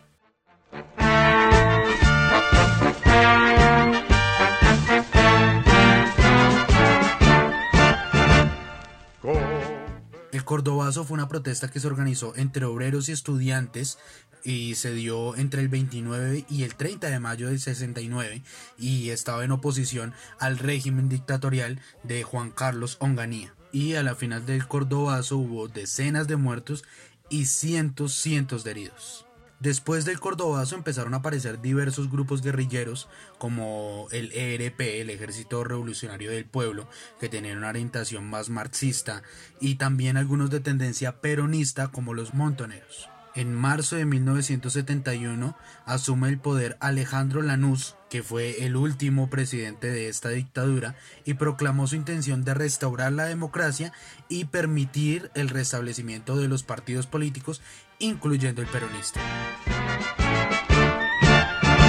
El 10.41 10.45
Cordobazo 10.45 11.03
fue 11.03 11.13
una 11.13 11.27
protesta 11.27 11.69
que 11.69 11.79
se 11.79 11.85
organizó 11.85 12.35
entre 12.35 12.65
obreros 12.65 13.07
y 13.07 13.11
estudiantes 13.11 13.99
y 14.43 14.73
se 14.73 14.91
dio 14.91 15.35
entre 15.35 15.61
el 15.61 15.67
29 15.67 16.45
y 16.49 16.63
el 16.63 16.73
30 16.73 17.11
de 17.11 17.19
mayo 17.19 17.47
del 17.47 17.59
69 17.59 18.41
y 18.75 19.11
estaba 19.11 19.43
en 19.45 19.51
oposición 19.51 20.15
al 20.39 20.57
régimen 20.57 21.09
dictatorial 21.09 21.79
de 22.01 22.23
Juan 22.23 22.49
Carlos 22.49 22.97
Onganía. 23.01 23.53
Y 23.71 23.93
a 23.93 24.01
la 24.01 24.15
final 24.15 24.47
del 24.47 24.67
Cordobazo 24.67 25.37
hubo 25.37 25.67
decenas 25.67 26.27
de 26.27 26.37
muertos 26.37 26.85
y 27.29 27.45
cientos, 27.45 28.15
cientos 28.15 28.63
de 28.63 28.71
heridos. 28.71 29.27
Después 29.61 30.05
del 30.05 30.19
Cordobazo 30.19 30.73
empezaron 30.75 31.13
a 31.13 31.17
aparecer 31.17 31.61
diversos 31.61 32.09
grupos 32.09 32.41
guerrilleros 32.41 33.07
como 33.37 34.07
el 34.09 34.31
ERP, 34.31 34.81
el 35.01 35.11
Ejército 35.11 35.63
Revolucionario 35.63 36.31
del 36.31 36.45
Pueblo, 36.45 36.89
que 37.19 37.29
tenían 37.29 37.59
una 37.59 37.69
orientación 37.69 38.27
más 38.27 38.49
marxista, 38.49 39.21
y 39.59 39.75
también 39.75 40.17
algunos 40.17 40.49
de 40.49 40.61
tendencia 40.61 41.21
peronista 41.21 41.89
como 41.89 42.15
los 42.15 42.33
montoneros. 42.33 43.07
En 43.33 43.55
marzo 43.55 43.95
de 43.95 44.05
1971 44.05 45.55
asume 45.85 46.27
el 46.27 46.37
poder 46.37 46.75
Alejandro 46.81 47.41
Lanús, 47.41 47.95
que 48.09 48.23
fue 48.23 48.65
el 48.65 48.75
último 48.75 49.29
presidente 49.29 49.89
de 49.89 50.09
esta 50.09 50.29
dictadura, 50.29 50.95
y 51.23 51.35
proclamó 51.35 51.87
su 51.87 51.95
intención 51.95 52.43
de 52.43 52.53
restaurar 52.53 53.13
la 53.13 53.25
democracia 53.25 53.93
y 54.27 54.45
permitir 54.45 55.31
el 55.33 55.47
restablecimiento 55.47 56.35
de 56.35 56.49
los 56.49 56.63
partidos 56.63 57.07
políticos, 57.07 57.61
incluyendo 57.99 58.61
el 58.61 58.67
peronista. 58.67 59.21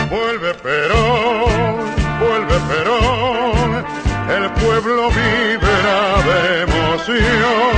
Vuelve 0.09 0.55
Perón, 0.55 1.91
vuelve 2.21 2.61
Perón, 2.69 3.85
el 4.31 4.51
pueblo 4.53 5.09
vibrará 5.09 6.23
de 6.23 6.63
emoción. 6.63 7.72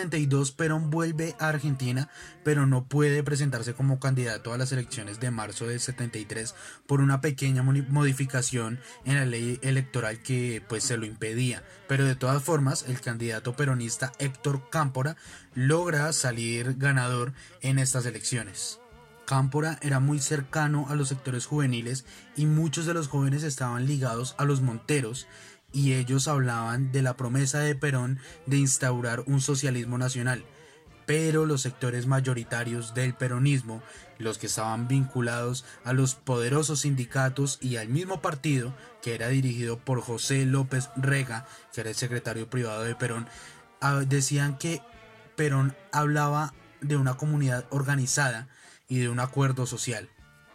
72 0.00 0.52
Perón 0.52 0.88
vuelve 0.88 1.36
a 1.38 1.48
Argentina, 1.48 2.08
pero 2.42 2.64
no 2.64 2.84
puede 2.84 3.22
presentarse 3.22 3.74
como 3.74 4.00
candidato 4.00 4.54
a 4.54 4.56
las 4.56 4.72
elecciones 4.72 5.20
de 5.20 5.30
marzo 5.30 5.66
del 5.66 5.78
73 5.78 6.54
por 6.86 7.02
una 7.02 7.20
pequeña 7.20 7.62
modificación 7.62 8.80
en 9.04 9.16
la 9.16 9.26
ley 9.26 9.58
electoral 9.60 10.22
que 10.22 10.62
pues 10.66 10.84
se 10.84 10.96
lo 10.96 11.04
impedía. 11.04 11.62
Pero 11.86 12.06
de 12.06 12.14
todas 12.14 12.42
formas, 12.42 12.86
el 12.88 13.02
candidato 13.02 13.54
peronista 13.56 14.12
Héctor 14.18 14.70
Cámpora 14.70 15.16
logra 15.54 16.10
salir 16.14 16.76
ganador 16.78 17.34
en 17.60 17.78
estas 17.78 18.06
elecciones. 18.06 18.80
Cámpora 19.26 19.78
era 19.82 20.00
muy 20.00 20.18
cercano 20.18 20.86
a 20.88 20.96
los 20.96 21.08
sectores 21.08 21.44
juveniles 21.44 22.06
y 22.36 22.46
muchos 22.46 22.86
de 22.86 22.94
los 22.94 23.06
jóvenes 23.06 23.42
estaban 23.42 23.86
ligados 23.86 24.34
a 24.38 24.44
los 24.44 24.62
monteros 24.62 25.28
y 25.72 25.94
ellos 25.94 26.28
hablaban 26.28 26.92
de 26.92 27.02
la 27.02 27.16
promesa 27.16 27.60
de 27.60 27.74
Perón 27.74 28.18
de 28.46 28.58
instaurar 28.58 29.22
un 29.26 29.40
socialismo 29.40 29.98
nacional. 29.98 30.44
Pero 31.06 31.44
los 31.44 31.62
sectores 31.62 32.06
mayoritarios 32.06 32.94
del 32.94 33.14
peronismo, 33.14 33.82
los 34.18 34.38
que 34.38 34.46
estaban 34.46 34.86
vinculados 34.86 35.64
a 35.84 35.92
los 35.92 36.14
poderosos 36.14 36.80
sindicatos 36.80 37.58
y 37.60 37.76
al 37.76 37.88
mismo 37.88 38.20
partido, 38.20 38.74
que 39.02 39.14
era 39.14 39.28
dirigido 39.28 39.78
por 39.78 40.00
José 40.02 40.46
López 40.46 40.90
Rega, 40.96 41.46
que 41.72 41.80
era 41.80 41.90
el 41.90 41.96
secretario 41.96 42.48
privado 42.48 42.84
de 42.84 42.94
Perón, 42.94 43.26
ah, 43.80 44.02
decían 44.06 44.56
que 44.56 44.82
Perón 45.36 45.74
hablaba 45.90 46.54
de 46.80 46.96
una 46.96 47.14
comunidad 47.14 47.66
organizada 47.70 48.48
y 48.88 48.98
de 48.98 49.08
un 49.08 49.20
acuerdo 49.20 49.66
social. 49.66 50.08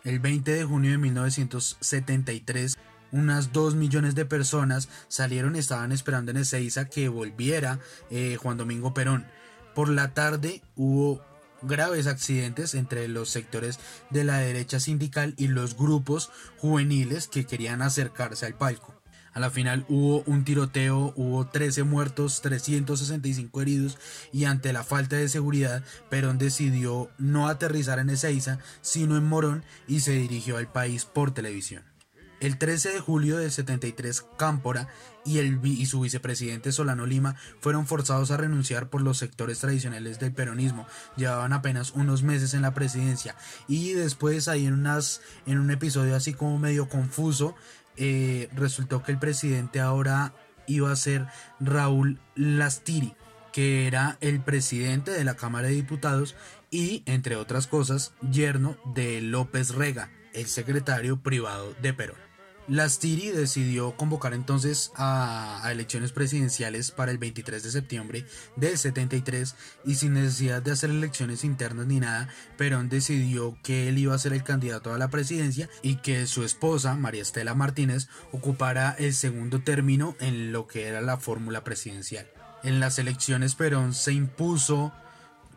El 0.03 0.19
20 0.19 0.51
de 0.51 0.63
junio 0.63 0.91
de 0.91 0.99
1973, 0.99 2.77
unas 3.15 3.53
2 3.53 3.75
millones 3.75 4.13
de 4.13 4.25
personas 4.25 4.89
salieron 5.07 5.55
estaban 5.55 5.93
esperando 5.93 6.31
en 6.31 6.37
Ezeiza 6.37 6.85
que 6.89 7.07
volviera 7.07 7.79
eh, 8.11 8.35
Juan 8.35 8.57
Domingo 8.57 8.93
Perón. 8.93 9.25
Por 9.73 9.89
la 9.89 10.13
tarde 10.13 10.61
hubo 10.75 11.23
graves 11.61 12.07
accidentes 12.07 12.75
entre 12.75 13.07
los 13.07 13.29
sectores 13.29 13.79
de 14.09 14.25
la 14.25 14.39
derecha 14.39 14.81
sindical 14.81 15.33
y 15.37 15.47
los 15.47 15.77
grupos 15.77 16.29
juveniles 16.57 17.29
que 17.29 17.45
querían 17.45 17.81
acercarse 17.81 18.45
al 18.45 18.55
palco. 18.55 18.93
A 19.31 19.39
la 19.39 19.49
final 19.49 19.85
hubo 19.87 20.23
un 20.27 20.43
tiroteo, 20.43 21.13
hubo 21.15 21.47
13 21.47 21.83
muertos, 21.83 22.41
365 22.41 23.61
heridos 23.61 23.97
y 24.33 24.43
ante 24.43 24.73
la 24.73 24.83
falta 24.83 25.15
de 25.15 25.29
seguridad, 25.29 25.83
Perón 26.09 26.37
decidió 26.37 27.09
no 27.17 27.47
aterrizar 27.47 27.99
en 27.99 28.09
Ezeiza, 28.09 28.59
sino 28.81 29.15
en 29.15 29.23
Morón 29.23 29.63
y 29.87 30.01
se 30.01 30.11
dirigió 30.11 30.57
al 30.57 30.69
país 30.69 31.05
por 31.05 31.33
televisión. 31.33 31.94
El 32.39 32.57
13 32.57 32.93
de 32.93 32.99
julio 32.99 33.37
del 33.37 33.51
73, 33.51 34.25
Cámpora 34.37 34.89
y, 35.23 35.39
el, 35.39 35.59
y 35.63 35.85
su 35.85 36.01
vicepresidente 36.01 36.71
Solano 36.71 37.05
Lima 37.05 37.35
fueron 37.59 37.87
forzados 37.87 38.31
a 38.31 38.37
renunciar 38.37 38.89
por 38.89 39.01
los 39.01 39.17
sectores 39.17 39.59
tradicionales 39.59 40.19
del 40.19 40.33
peronismo. 40.33 40.85
Llevaban 41.15 41.53
apenas 41.53 41.91
unos 41.91 42.23
meses 42.23 42.53
en 42.53 42.61
la 42.61 42.73
presidencia 42.73 43.35
y 43.67 43.93
después 43.93 44.47
ahí 44.47 44.65
en, 44.65 44.73
unas, 44.73 45.21
en 45.45 45.59
un 45.59 45.71
episodio 45.71 46.15
así 46.15 46.33
como 46.33 46.59
medio 46.59 46.89
confuso, 46.89 47.55
eh, 47.97 48.49
resultó 48.53 49.01
que 49.01 49.13
el 49.13 49.19
presidente 49.19 49.79
ahora 49.79 50.33
iba 50.67 50.91
a 50.91 50.95
ser 50.95 51.27
Raúl 51.59 52.19
Lastiri, 52.35 53.15
que 53.53 53.87
era 53.87 54.17
el 54.19 54.41
presidente 54.41 55.11
de 55.11 55.23
la 55.23 55.35
Cámara 55.35 55.69
de 55.69 55.75
Diputados 55.75 56.35
y, 56.69 57.03
entre 57.05 57.37
otras 57.37 57.67
cosas, 57.67 58.13
yerno 58.29 58.77
de 58.93 59.21
López 59.21 59.73
Rega, 59.73 60.09
el 60.35 60.47
secretario 60.47 61.17
privado 61.21 61.73
de 61.81 61.93
Perón. 61.93 62.25
Lastiri 62.67 63.29
decidió 63.29 63.95
convocar 63.95 64.33
entonces 64.33 64.91
a, 64.95 65.61
elecciones 65.71 66.11
presidenciales 66.11 66.89
para 66.89 67.11
el 67.11 67.19
23 67.19 67.61
de 67.61 67.69
septiembre 67.69 68.25
del 68.55 68.77
73 68.77 69.55
y 69.85 69.95
sin 69.95 70.13
necesidad 70.13 70.63
de 70.63 70.71
hacer 70.71 70.89
elecciones 70.89 71.43
internas 71.43 71.85
ni 71.85 71.99
nada, 71.99 72.27
Perón 72.57 72.89
decidió 72.89 73.55
que 73.61 73.87
él 73.87 73.99
iba 73.99 74.15
a 74.15 74.19
ser 74.19 74.33
el 74.33 74.43
candidato 74.43 74.93
a 74.93 74.97
la 74.97 75.09
presidencia 75.09 75.69
y 75.83 75.97
que 75.97 76.25
su 76.25 76.43
esposa, 76.43 76.95
María 76.95 77.21
Estela 77.21 77.53
Martínez, 77.53 78.07
ocupara 78.31 78.95
el 78.97 79.13
segundo 79.13 79.61
término 79.61 80.15
en 80.19 80.51
lo 80.51 80.65
que 80.65 80.87
era 80.87 81.01
la 81.01 81.17
fórmula 81.17 81.63
presidencial. 81.63 82.27
En 82.63 82.79
las 82.79 82.97
elecciones 82.97 83.53
Perón 83.53 83.93
se 83.93 84.13
impuso 84.13 84.91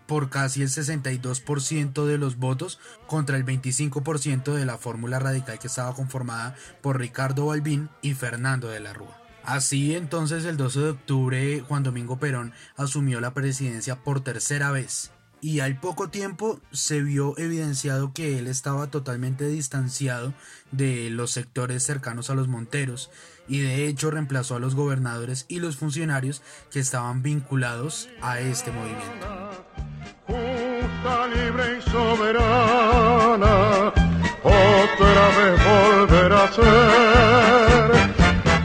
por 0.09 0.31
casi 0.31 0.63
el 0.63 0.71
62% 0.71 2.07
de 2.07 2.19
los 2.19 2.39
votos 2.39 2.81
contra 3.07 3.37
el 3.37 3.45
25% 3.45 4.55
de 4.55 4.65
la 4.65 4.79
fórmula 4.79 5.19
radical 5.19 5.59
que 5.59 5.67
estaba 5.67 5.95
conformada 5.95 6.57
por 6.81 6.99
Ricardo 6.99 7.47
Balbín 7.47 7.91
y 8.01 8.15
Fernando 8.15 8.69
de 8.69 8.81
la 8.81 8.95
Rúa. 8.95 9.23
Así 9.45 9.95
entonces 9.95 10.47
el 10.47 10.57
12 10.57 10.81
de 10.81 10.91
octubre 10.91 11.61
Juan 11.61 11.83
Domingo 11.83 12.19
Perón 12.19 12.55
asumió 12.77 13.21
la 13.21 13.35
presidencia 13.35 13.97
por 13.97 14.23
tercera 14.23 14.71
vez 14.71 15.13
y 15.41 15.61
al 15.61 15.79
poco 15.79 16.09
tiempo 16.09 16.61
se 16.73 17.03
vio 17.03 17.39
evidenciado 17.39 18.13
que 18.13 18.39
él 18.39 18.47
estaba 18.47 18.91
totalmente 18.91 19.47
distanciado 19.47 20.33
de 20.73 21.11
los 21.11 21.33
sectores 21.33 21.83
cercanos 21.83 22.31
a 22.31 22.35
los 22.35 22.49
monteros 22.49 23.11
y 23.47 23.61
de 23.61 23.87
hecho 23.89 24.11
reemplazó 24.11 24.57
a 24.57 24.61
los 24.61 24.75
gobernadores 24.75 25.45
y 25.49 25.61
los 25.61 25.77
funcionarios 25.77 26.43
que 26.71 26.81
estaban 26.81 27.23
vinculados 27.23 28.09
a 28.21 28.41
este 28.41 28.73
movimiento 28.73 29.59
justa, 30.99 31.27
libre 31.29 31.79
y 31.79 31.83
soberana, 31.91 33.55
otra 34.43 35.29
vez 35.37 35.61
volverá 35.65 36.45
a 36.45 36.53
ser, 36.53 37.93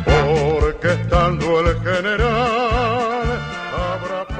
porque 0.06 0.93
estando 0.93 1.60
el 1.60 1.80
general, 1.80 3.39
habrá 3.72 4.28
paz. 4.28 4.38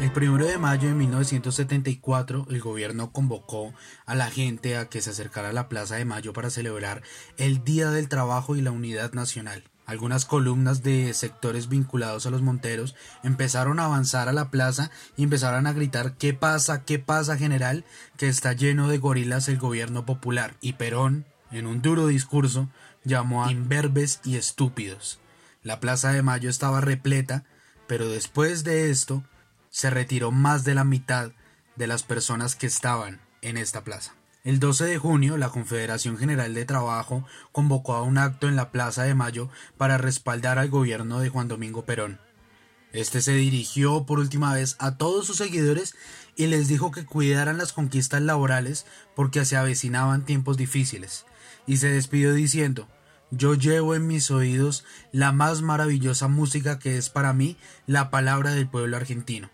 El 0.00 0.12
primero 0.12 0.46
de 0.46 0.58
mayo 0.58 0.88
de 0.88 0.94
1974, 0.94 2.46
el 2.50 2.60
gobierno 2.60 3.12
convocó 3.12 3.72
a 4.06 4.14
la 4.14 4.30
gente 4.30 4.76
a 4.76 4.88
que 4.88 5.00
se 5.00 5.10
acercara 5.10 5.50
a 5.50 5.52
la 5.52 5.68
Plaza 5.68 5.96
de 5.96 6.04
Mayo 6.04 6.32
para 6.32 6.50
celebrar 6.50 7.02
el 7.36 7.64
Día 7.64 7.90
del 7.90 8.08
Trabajo 8.08 8.56
y 8.56 8.62
la 8.62 8.72
Unidad 8.72 9.12
Nacional. 9.12 9.71
Algunas 9.84 10.24
columnas 10.24 10.82
de 10.82 11.12
sectores 11.12 11.68
vinculados 11.68 12.26
a 12.26 12.30
los 12.30 12.40
monteros 12.40 12.94
empezaron 13.22 13.80
a 13.80 13.86
avanzar 13.86 14.28
a 14.28 14.32
la 14.32 14.50
plaza 14.50 14.90
y 15.16 15.24
empezaron 15.24 15.66
a 15.66 15.72
gritar 15.72 16.16
¿Qué 16.16 16.34
pasa? 16.34 16.84
¿Qué 16.84 16.98
pasa, 16.98 17.36
general? 17.36 17.84
que 18.16 18.28
está 18.28 18.52
lleno 18.52 18.88
de 18.88 18.98
gorilas 18.98 19.48
el 19.48 19.58
gobierno 19.58 20.06
popular. 20.06 20.56
Y 20.60 20.74
Perón, 20.74 21.26
en 21.50 21.66
un 21.66 21.82
duro 21.82 22.06
discurso, 22.06 22.68
llamó 23.04 23.44
a 23.44 23.50
imberbes 23.50 24.20
y 24.24 24.36
estúpidos. 24.36 25.18
La 25.62 25.80
plaza 25.80 26.12
de 26.12 26.22
Mayo 26.22 26.48
estaba 26.48 26.80
repleta, 26.80 27.44
pero 27.86 28.08
después 28.08 28.64
de 28.64 28.90
esto 28.90 29.24
se 29.70 29.90
retiró 29.90 30.30
más 30.30 30.64
de 30.64 30.74
la 30.74 30.84
mitad 30.84 31.32
de 31.76 31.86
las 31.86 32.02
personas 32.02 32.54
que 32.56 32.66
estaban 32.66 33.20
en 33.40 33.56
esta 33.56 33.82
plaza. 33.82 34.14
El 34.44 34.58
12 34.58 34.86
de 34.86 34.98
junio, 34.98 35.36
la 35.36 35.50
Confederación 35.50 36.18
General 36.18 36.52
de 36.52 36.64
Trabajo 36.64 37.24
convocó 37.52 37.94
a 37.94 38.02
un 38.02 38.18
acto 38.18 38.48
en 38.48 38.56
la 38.56 38.72
Plaza 38.72 39.04
de 39.04 39.14
Mayo 39.14 39.48
para 39.76 39.98
respaldar 39.98 40.58
al 40.58 40.68
gobierno 40.68 41.20
de 41.20 41.28
Juan 41.28 41.46
Domingo 41.46 41.84
Perón. 41.84 42.18
Este 42.92 43.22
se 43.22 43.34
dirigió 43.34 44.04
por 44.04 44.18
última 44.18 44.52
vez 44.52 44.74
a 44.80 44.96
todos 44.96 45.28
sus 45.28 45.36
seguidores 45.36 45.94
y 46.34 46.48
les 46.48 46.66
dijo 46.66 46.90
que 46.90 47.06
cuidaran 47.06 47.56
las 47.56 47.72
conquistas 47.72 48.20
laborales 48.20 48.84
porque 49.14 49.44
se 49.44 49.56
avecinaban 49.56 50.24
tiempos 50.24 50.56
difíciles, 50.56 51.24
y 51.64 51.76
se 51.76 51.90
despidió 51.92 52.34
diciendo 52.34 52.88
Yo 53.30 53.54
llevo 53.54 53.94
en 53.94 54.08
mis 54.08 54.32
oídos 54.32 54.84
la 55.12 55.30
más 55.30 55.62
maravillosa 55.62 56.26
música 56.26 56.80
que 56.80 56.98
es 56.98 57.10
para 57.10 57.32
mí 57.32 57.56
la 57.86 58.10
palabra 58.10 58.50
del 58.50 58.68
pueblo 58.68 58.96
argentino. 58.96 59.50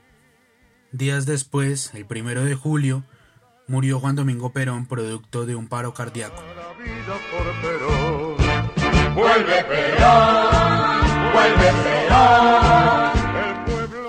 Días 0.93 1.27
después, 1.27 1.91
el 1.93 2.07
primero 2.07 2.43
de 2.43 2.55
julio, 2.55 3.05
murió 3.69 4.01
Juan 4.01 4.17
Domingo 4.17 4.53
Perón 4.53 4.87
producto 4.87 5.47
de 5.47 5.55
un 5.55 5.69
paro 5.69 5.95
cardíaco. 5.95 6.43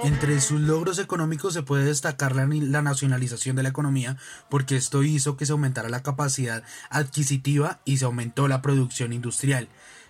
Entre 0.04 0.40
sus 0.42 0.62
logros 0.62 1.00
económicos 1.00 1.54
se 1.54 1.64
puede 1.64 1.86
destacar 1.86 2.36
la, 2.36 2.48
la 2.48 2.82
nacionalización 2.82 3.56
de 3.56 3.64
la 3.64 3.70
economía 3.70 4.18
porque 4.50 4.76
esto 4.76 5.04
hizo 5.04 5.38
que 5.38 5.46
se 5.46 5.52
aumentara 5.52 5.90
la 5.90 6.04
capacidad 6.04 6.64
adquisitiva 6.90 7.80
y 7.86 7.98
se 7.98 8.06
aumentó 8.06 8.48
la 8.48 8.62
producción 8.62 9.14
industrial. 9.14 9.68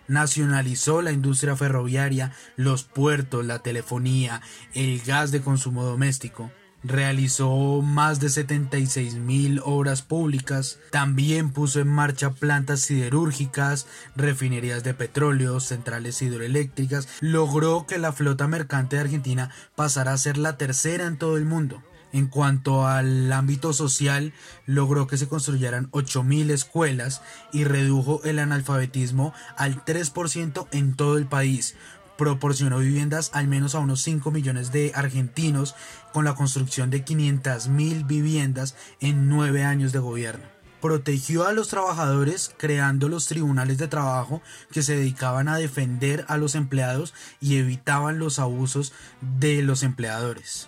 Nacionalizó 0.08 1.02
la 1.02 1.12
industria 1.12 1.56
ferroviaria, 1.56 2.34
los 2.56 2.84
puertos, 2.84 3.46
la 3.46 3.60
telefonía, 3.60 4.42
el 4.74 5.02
gas 5.02 5.32
de 5.32 5.42
consumo 5.42 5.84
doméstico. 5.84 6.52
Realizó 6.84 7.82
más 7.82 8.22
de 8.22 8.30
76 8.30 9.16
mil 9.16 9.62
obras 9.66 10.02
públicas, 10.02 10.80
también 10.92 11.52
puso 11.52 11.82
en 11.82 11.90
marcha 11.90 12.32
plantas 12.32 12.80
siderúrgicas, 12.80 13.86
refinerías 14.16 14.84
de 14.84 14.94
petróleo, 14.94 15.60
centrales 15.60 16.22
hidroeléctricas, 16.22 17.10
logró 17.20 17.86
que 17.86 17.98
la 17.98 18.14
flota 18.14 18.48
mercante 18.48 18.96
de 18.96 19.02
Argentina 19.02 19.52
pasara 19.76 20.14
a 20.14 20.18
ser 20.18 20.38
la 20.38 20.56
tercera 20.56 21.06
en 21.06 21.18
todo 21.18 21.36
el 21.36 21.44
mundo. 21.44 21.84
En 22.12 22.28
cuanto 22.28 22.88
al 22.88 23.32
ámbito 23.32 23.72
social, 23.72 24.34
logró 24.66 25.06
que 25.06 25.18
se 25.18 25.28
construyeran 25.28 25.92
8.000 25.92 26.50
escuelas 26.50 27.22
y 27.54 27.66
redujo 27.66 28.22
el 28.24 28.40
analfabetismo 28.40 29.34
al 29.58 29.86
3% 29.86 30.68
en 30.72 30.96
todo 30.96 31.18
el 31.18 31.28
país. 31.28 31.76
Proporcionó 32.20 32.80
viviendas 32.80 33.32
al 33.34 33.48
menos 33.48 33.76
a 33.76 33.80
unos 33.80 34.02
5 34.02 34.30
millones 34.30 34.74
de 34.74 34.92
argentinos 34.94 35.74
con 36.12 36.26
la 36.26 36.36
construcción 36.36 36.90
de 36.90 37.06
500.000 37.06 38.06
viviendas 38.06 38.76
en 39.00 39.30
9 39.30 39.64
años 39.64 39.94
de 39.94 40.00
gobierno. 40.00 40.44
Protegió 40.82 41.48
a 41.48 41.54
los 41.54 41.70
trabajadores 41.70 42.54
creando 42.58 43.08
los 43.08 43.28
tribunales 43.28 43.78
de 43.78 43.88
trabajo 43.88 44.42
que 44.70 44.82
se 44.84 44.98
dedicaban 44.98 45.48
a 45.48 45.56
defender 45.56 46.26
a 46.28 46.36
los 46.36 46.56
empleados 46.56 47.14
y 47.40 47.56
evitaban 47.56 48.20
los 48.20 48.38
abusos 48.38 48.92
de 49.40 49.62
los 49.62 49.82
empleadores 49.82 50.68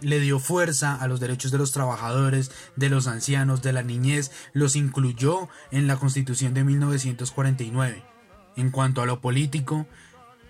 le 0.00 0.20
dio 0.20 0.38
fuerza 0.38 0.94
a 0.94 1.08
los 1.08 1.18
derechos 1.18 1.50
de 1.50 1.58
los 1.58 1.72
trabajadores, 1.72 2.52
de 2.76 2.88
los 2.88 3.08
ancianos, 3.08 3.62
de 3.62 3.72
la 3.72 3.82
niñez, 3.82 4.30
los 4.52 4.76
incluyó 4.76 5.48
en 5.72 5.88
la 5.88 5.96
Constitución 5.96 6.54
de 6.54 6.62
1949. 6.62 8.04
En 8.54 8.70
cuanto 8.70 9.02
a 9.02 9.06
lo 9.06 9.20
político, 9.20 9.88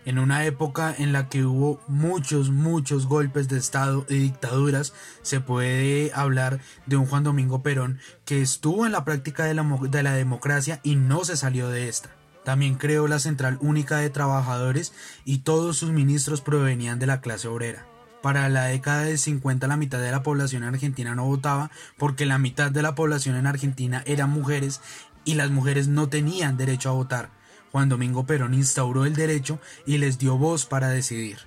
en 0.09 0.19
una 0.19 0.47
época 0.47 0.95
en 0.97 1.13
la 1.13 1.29
que 1.29 1.45
hubo 1.45 1.81
muchos, 1.87 2.49
muchos 2.51 3.07
golpes 3.07 3.47
de 3.49 3.59
Estado 3.59 4.07
y 4.09 4.15
dictaduras, 4.15 4.95
se 5.21 5.41
puede 5.41 6.11
hablar 6.15 6.61
de 6.87 6.97
un 6.97 7.05
Juan 7.05 7.25
Domingo 7.25 7.63
Perón 7.63 7.99
que 8.25 8.41
estuvo 8.41 8.87
en 8.87 8.93
la 8.93 9.05
práctica 9.05 9.45
de 9.45 9.53
la, 9.53 9.63
mo- 9.65 9.87
de 9.87 10.03
la 10.03 10.13
democracia 10.15 10.81
y 10.83 10.97
no 10.97 11.25
se 11.25 11.37
salió 11.37 11.69
de 11.69 11.89
esta. 11.89 12.09
También 12.43 12.77
creó 12.77 13.07
la 13.07 13.19
Central 13.19 13.59
Única 13.61 13.99
de 13.99 14.09
Trabajadores 14.09 14.95
y 15.27 15.41
todos 15.41 15.77
sus 15.77 15.91
ministros 15.91 16.41
provenían 16.41 16.99
de 16.99 17.07
la 17.07 17.21
clase 17.21 17.47
obrera. 17.49 17.85
Para 18.23 18.49
la 18.49 18.65
década 18.65 19.03
del 19.03 19.19
50 19.19 19.67
la 19.67 19.77
mitad 19.77 20.01
de 20.01 20.11
la 20.11 20.23
población 20.23 20.65
argentina 20.65 21.15
no 21.15 21.27
votaba 21.27 21.71
porque 21.99 22.25
la 22.25 22.39
mitad 22.39 22.71
de 22.71 22.81
la 22.81 22.95
población 22.95 23.37
en 23.37 23.47
Argentina 23.47 24.03
eran 24.07 24.31
mujeres 24.31 24.81
y 25.27 25.35
las 25.35 25.51
mujeres 25.51 25.87
no 25.89 26.09
tenían 26.09 26.57
derecho 26.57 26.89
a 26.89 26.95
votar. 26.95 27.38
Juan 27.73 27.89
Domingo 27.89 28.27
Perón 28.27 28.55
instauró 28.55 29.05
el 29.05 29.15
derecho 29.15 29.61
y 29.87 29.99
les 29.99 30.19
dio 30.19 30.37
voz 30.37 30.67
para 30.67 30.89
decidir. 30.89 31.39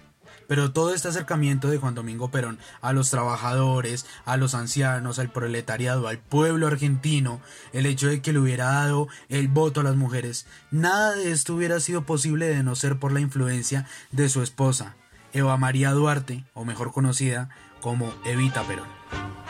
Pero 0.47 0.73
todo 0.73 0.93
este 0.93 1.07
acercamiento 1.07 1.69
de 1.69 1.77
Juan 1.77 1.95
Domingo 1.95 2.29
Perón 2.29 2.59
a 2.81 2.91
los 2.91 3.09
trabajadores, 3.09 4.05
a 4.25 4.35
los 4.35 4.53
ancianos, 4.53 5.17
al 5.17 5.31
proletariado, 5.31 6.09
al 6.09 6.19
pueblo 6.19 6.67
argentino, 6.67 7.39
el 7.71 7.85
hecho 7.85 8.07
de 8.07 8.21
que 8.21 8.33
le 8.33 8.39
hubiera 8.39 8.65
dado 8.65 9.07
el 9.29 9.47
voto 9.47 9.79
a 9.79 9.83
las 9.83 9.95
mujeres, 9.95 10.45
nada 10.69 11.15
de 11.15 11.31
esto 11.31 11.55
hubiera 11.55 11.79
sido 11.79 12.05
posible 12.05 12.47
de 12.47 12.63
no 12.63 12.75
ser 12.75 12.99
por 12.99 13.13
la 13.13 13.21
influencia 13.21 13.87
de 14.11 14.27
su 14.27 14.41
esposa, 14.41 14.95
Eva 15.31 15.55
María 15.55 15.91
Duarte, 15.91 16.43
o 16.53 16.65
mejor 16.65 16.91
conocida 16.91 17.49
como 17.79 18.13
Evita 18.25 18.63
Perón. 18.63 19.40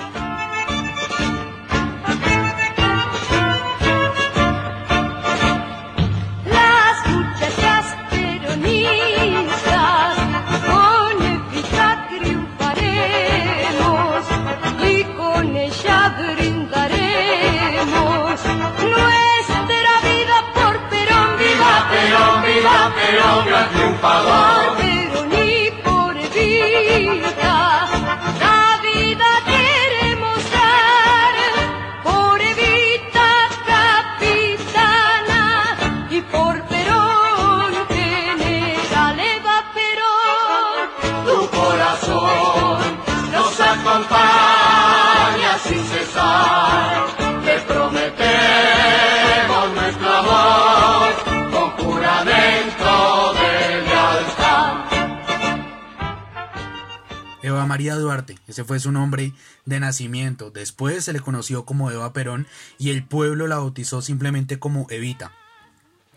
María 57.72 57.96
Duarte, 57.96 58.38
ese 58.50 58.66
fue 58.66 58.82
su 58.82 58.92
nombre 58.92 59.32
de 59.64 59.80
nacimiento. 59.80 60.52
Después 60.52 61.06
se 61.06 61.14
le 61.14 61.22
conoció 61.22 61.64
como 61.64 61.90
Eva 61.90 62.12
Perón 62.12 62.46
y 62.78 62.90
el 62.90 63.06
pueblo 63.06 63.48
la 63.48 63.60
bautizó 63.60 64.02
simplemente 64.02 64.60
como 64.60 64.88
Evita. 64.90 65.32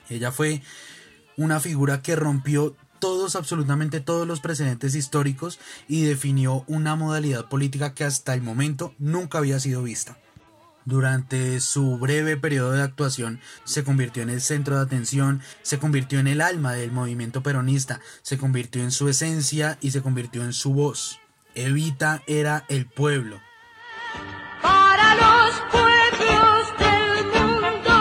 Ella 0.08 0.32
fue 0.32 0.62
una 1.36 1.60
figura 1.60 2.02
que 2.02 2.16
rompió 2.16 2.74
todos, 2.98 3.36
absolutamente 3.36 4.00
todos 4.00 4.26
los 4.26 4.40
precedentes 4.40 4.96
históricos 4.96 5.60
y 5.86 6.02
definió 6.02 6.64
una 6.66 6.96
modalidad 6.96 7.48
política 7.48 7.94
que 7.94 8.02
hasta 8.02 8.34
el 8.34 8.42
momento 8.42 8.92
nunca 8.98 9.38
había 9.38 9.60
sido 9.60 9.84
vista. 9.84 10.18
Durante 10.84 11.60
su 11.60 11.98
breve 11.98 12.36
periodo 12.36 12.72
de 12.72 12.82
actuación 12.82 13.38
se 13.62 13.84
convirtió 13.84 14.24
en 14.24 14.30
el 14.30 14.40
centro 14.40 14.74
de 14.74 14.82
atención, 14.82 15.40
se 15.62 15.78
convirtió 15.78 16.18
en 16.18 16.26
el 16.26 16.40
alma 16.40 16.72
del 16.72 16.90
movimiento 16.90 17.44
peronista, 17.44 18.00
se 18.22 18.38
convirtió 18.38 18.82
en 18.82 18.90
su 18.90 19.08
esencia 19.08 19.78
y 19.80 19.92
se 19.92 20.02
convirtió 20.02 20.42
en 20.42 20.52
su 20.52 20.74
voz. 20.74 21.20
Evita 21.54 22.22
era 22.26 22.64
el 22.68 22.86
pueblo. 22.86 23.40
Para 24.62 25.14
los 25.14 25.62
pueblos 25.70 26.72
del 26.78 27.26
mundo, 27.26 27.94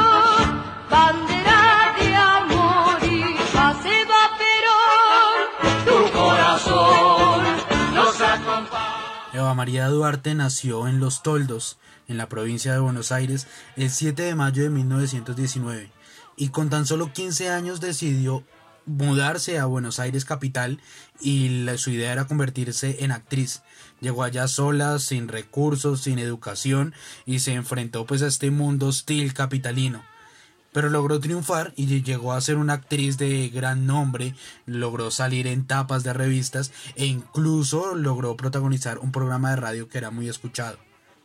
bandera 0.89 1.95
de 1.99 2.15
amor 2.15 2.97
y 3.03 3.35
paz 3.53 3.77
Perón. 4.39 5.85
Tu 5.85 6.11
corazón 6.11 7.43
nos 7.93 8.21
acompaña. 8.21 9.29
Eva 9.33 9.53
María 9.53 9.87
Duarte 9.87 10.35
nació 10.35 10.87
en 10.87 10.99
Los 10.99 11.23
Toldos, 11.23 11.77
en 12.07 12.17
la 12.17 12.29
provincia 12.29 12.73
de 12.73 12.79
Buenos 12.79 13.11
Aires, 13.11 13.47
el 13.75 13.89
7 13.89 14.21
de 14.21 14.35
mayo 14.35 14.63
de 14.63 14.69
1919 14.69 15.91
y 16.35 16.49
con 16.49 16.69
tan 16.69 16.85
solo 16.85 17.13
15 17.13 17.49
años 17.49 17.79
decidió 17.79 18.43
mudarse 18.85 19.59
a 19.59 19.65
Buenos 19.65 19.99
Aires 19.99 20.25
capital 20.25 20.79
y 21.19 21.65
su 21.77 21.91
idea 21.91 22.11
era 22.11 22.25
convertirse 22.25 23.03
en 23.03 23.11
actriz. 23.11 23.61
Llegó 24.01 24.23
allá 24.23 24.47
sola, 24.47 24.99
sin 24.99 25.27
recursos, 25.27 26.01
sin 26.01 26.19
educación 26.19 26.93
y 27.25 27.39
se 27.39 27.53
enfrentó 27.53 28.05
pues 28.05 28.21
a 28.21 28.27
este 28.27 28.51
mundo 28.51 28.87
hostil 28.87 29.33
capitalino. 29.33 30.03
Pero 30.73 30.89
logró 30.89 31.19
triunfar 31.19 31.71
y 31.75 32.01
llegó 32.01 32.33
a 32.33 32.41
ser 32.41 32.57
una 32.57 32.73
actriz 32.73 33.17
de 33.17 33.49
gran 33.49 33.85
nombre, 33.85 34.35
logró 34.65 35.11
salir 35.11 35.45
en 35.45 35.67
tapas 35.67 36.03
de 36.03 36.13
revistas 36.13 36.71
e 36.95 37.05
incluso 37.05 37.95
logró 37.95 38.35
protagonizar 38.35 38.97
un 38.97 39.11
programa 39.11 39.51
de 39.51 39.57
radio 39.57 39.87
que 39.87 39.99
era 39.99 40.09
muy 40.09 40.27
escuchado. 40.27 40.79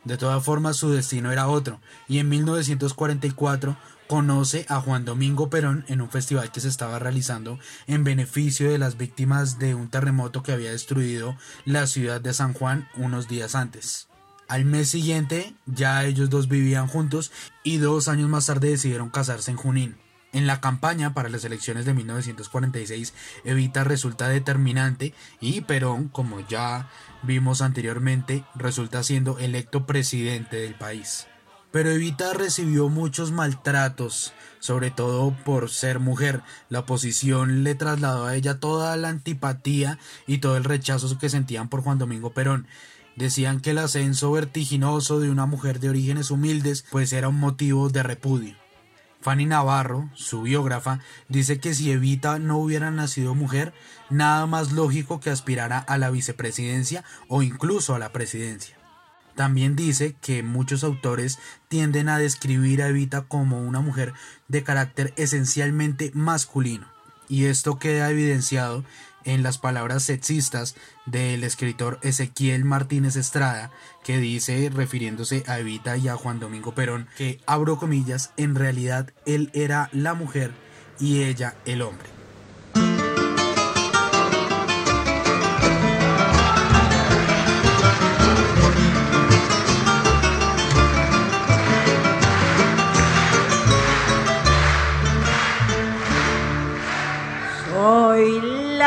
De 0.05 0.17
todas 0.17 0.43
formas, 0.43 0.77
su 0.77 0.91
destino 0.91 1.31
era 1.31 1.47
otro, 1.47 1.81
y 2.07 2.19
en 2.19 2.29
1944 2.29 3.75
conoce 4.09 4.65
a 4.69 4.81
Juan 4.81 5.05
Domingo 5.05 5.51
Perón 5.51 5.85
en 5.87 6.01
un 6.01 6.09
festival 6.09 6.51
que 6.51 6.61
se 6.61 6.67
estaba 6.67 6.97
realizando 6.97 7.59
en 7.85 8.03
beneficio 8.03 8.71
de 8.71 8.79
las 8.79 8.97
víctimas 8.97 9.59
de 9.59 9.75
un 9.75 9.87
terremoto 9.87 10.41
que 10.41 10.51
había 10.51 10.71
destruido 10.71 11.37
la 11.63 11.85
ciudad 11.85 12.19
de 12.19 12.33
San 12.33 12.53
Juan 12.53 12.89
unos 12.97 13.27
días 13.27 13.53
antes. 13.53 14.07
Al 14.47 14.65
mes 14.65 14.89
siguiente 14.89 15.53
ya 15.67 16.03
ellos 16.05 16.31
dos 16.31 16.47
vivían 16.47 16.87
juntos 16.87 17.31
y 17.63 17.77
dos 17.77 18.07
años 18.07 18.29
más 18.29 18.47
tarde 18.47 18.69
decidieron 18.69 19.11
casarse 19.11 19.51
en 19.51 19.57
Junín. 19.57 19.95
En 20.33 20.47
la 20.47 20.59
campaña 20.59 21.13
para 21.13 21.29
las 21.29 21.45
elecciones 21.45 21.85
de 21.85 21.93
1946, 21.93 23.13
Evita 23.43 23.83
resulta 23.83 24.27
determinante 24.27 25.13
y 25.39 25.61
Perón, 25.61 26.07
como 26.07 26.39
ya 26.47 26.89
vimos 27.21 27.61
anteriormente, 27.61 28.43
resulta 28.55 29.03
siendo 29.03 29.37
electo 29.37 29.85
presidente 29.85 30.57
del 30.57 30.73
país. 30.73 31.28
Pero 31.71 31.91
Evita 31.91 32.33
recibió 32.33 32.89
muchos 32.89 33.31
maltratos, 33.31 34.33
sobre 34.59 34.89
todo 34.89 35.35
por 35.45 35.69
ser 35.69 35.99
mujer. 35.99 36.41
La 36.67 36.79
oposición 36.79 37.63
le 37.63 37.75
trasladó 37.75 38.25
a 38.25 38.35
ella 38.35 38.59
toda 38.59 38.97
la 38.97 39.09
antipatía 39.09 39.99
y 40.25 40.39
todo 40.39 40.57
el 40.57 40.63
rechazo 40.63 41.17
que 41.19 41.29
sentían 41.29 41.69
por 41.69 41.83
Juan 41.83 41.99
Domingo 41.99 42.31
Perón. 42.31 42.67
Decían 43.15 43.59
que 43.59 43.71
el 43.71 43.77
ascenso 43.77 44.31
vertiginoso 44.31 45.19
de 45.19 45.29
una 45.29 45.45
mujer 45.45 45.79
de 45.79 45.89
orígenes 45.89 46.31
humildes 46.31 46.85
pues 46.89 47.13
era 47.13 47.29
un 47.29 47.39
motivo 47.39 47.89
de 47.89 48.01
repudio. 48.01 48.55
Fanny 49.21 49.45
Navarro, 49.45 50.09
su 50.15 50.43
biógrafa, 50.43 51.01
dice 51.27 51.59
que 51.59 51.73
si 51.73 51.91
Evita 51.91 52.39
no 52.39 52.57
hubiera 52.57 52.89
nacido 52.89 53.35
mujer, 53.35 53.73
nada 54.09 54.45
más 54.45 54.71
lógico 54.71 55.19
que 55.19 55.29
aspirara 55.29 55.77
a 55.77 55.97
la 55.97 56.09
vicepresidencia 56.09 57.03
o 57.27 57.43
incluso 57.43 57.93
a 57.93 57.99
la 57.99 58.13
presidencia. 58.13 58.78
También 59.39 59.77
dice 59.77 60.17
que 60.21 60.43
muchos 60.43 60.83
autores 60.83 61.39
tienden 61.69 62.09
a 62.09 62.17
describir 62.19 62.81
a 62.81 62.89
Evita 62.89 63.21
como 63.21 63.61
una 63.61 63.79
mujer 63.79 64.13
de 64.49 64.63
carácter 64.63 65.13
esencialmente 65.15 66.11
masculino, 66.13 66.87
y 67.29 67.45
esto 67.45 67.79
queda 67.79 68.09
evidenciado 68.09 68.83
en 69.23 69.41
las 69.41 69.57
palabras 69.57 70.03
sexistas 70.03 70.75
del 71.05 71.45
escritor 71.45 71.99
Ezequiel 72.01 72.65
Martínez 72.65 73.15
Estrada, 73.15 73.71
que 74.03 74.17
dice, 74.17 74.69
refiriéndose 74.75 75.45
a 75.47 75.59
Evita 75.59 75.95
y 75.95 76.09
a 76.09 76.17
Juan 76.17 76.41
Domingo 76.41 76.75
Perón, 76.75 77.07
que, 77.15 77.39
abro 77.45 77.77
comillas, 77.77 78.33
en 78.35 78.55
realidad 78.55 79.13
él 79.25 79.51
era 79.53 79.89
la 79.93 80.15
mujer 80.15 80.51
y 80.99 81.21
ella 81.21 81.55
el 81.63 81.81
hombre. 81.81 82.18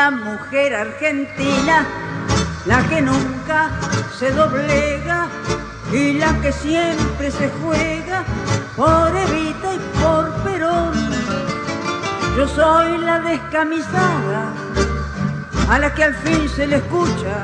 La 0.03 0.11
mujer 0.11 0.75
argentina, 0.75 1.85
la 2.65 2.79
que 2.89 3.01
nunca 3.01 3.69
se 4.19 4.31
doblega 4.31 5.29
y 5.93 6.15
la 6.15 6.31
que 6.41 6.51
siempre 6.51 7.31
se 7.31 7.49
juega 7.61 8.25
por 8.75 9.15
Evita 9.15 9.69
y 9.73 9.79
por 10.01 10.25
Perón. 10.43 10.91
Yo 12.35 12.45
soy 12.49 12.97
la 12.97 13.19
descamisada, 13.19 14.51
a 15.69 15.79
la 15.79 15.93
que 15.93 16.03
al 16.03 16.15
fin 16.15 16.49
se 16.49 16.67
le 16.67 16.77
escucha, 16.83 17.35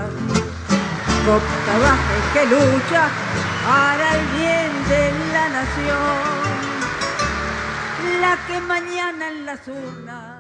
cotabaje 1.26 2.18
que 2.34 2.44
lucha 2.56 3.04
para 3.66 4.06
el 4.18 4.26
bien 4.38 4.72
de 4.92 5.04
la 5.36 5.46
nación, 5.60 6.24
la 8.20 8.34
que 8.48 8.60
mañana 8.60 9.30
en 9.30 9.46
las 9.46 9.66
urnas 9.66 10.39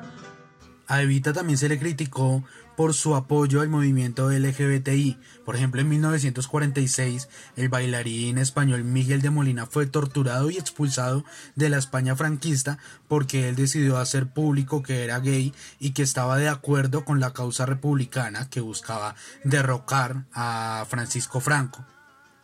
A 0.89 1.03
Evita 1.03 1.33
también 1.33 1.59
se 1.59 1.69
le 1.69 1.77
criticó 1.77 2.43
por 2.75 2.95
su 2.95 3.15
apoyo 3.15 3.61
al 3.61 3.69
movimiento 3.69 4.31
LGBTI. 4.31 5.19
Por 5.45 5.55
ejemplo, 5.55 5.81
en 5.81 5.89
1946, 5.89 7.29
el 7.57 7.69
bailarín 7.69 8.39
español 8.39 8.83
Miguel 8.83 9.21
de 9.21 9.29
Molina 9.29 9.67
fue 9.67 9.85
torturado 9.85 10.49
y 10.49 10.57
expulsado 10.57 11.23
de 11.55 11.69
la 11.69 11.77
España 11.77 12.15
franquista 12.15 12.79
porque 13.07 13.49
él 13.49 13.55
decidió 13.55 13.99
hacer 13.99 14.33
público 14.33 14.81
que 14.81 15.03
era 15.03 15.19
gay 15.19 15.53
y 15.79 15.91
que 15.91 16.01
estaba 16.01 16.37
de 16.37 16.49
acuerdo 16.49 17.05
con 17.05 17.19
la 17.19 17.33
causa 17.33 17.67
republicana 17.67 18.49
que 18.49 18.59
buscaba 18.59 19.13
derrocar 19.43 20.25
a 20.33 20.87
Francisco 20.89 21.39
Franco. 21.39 21.85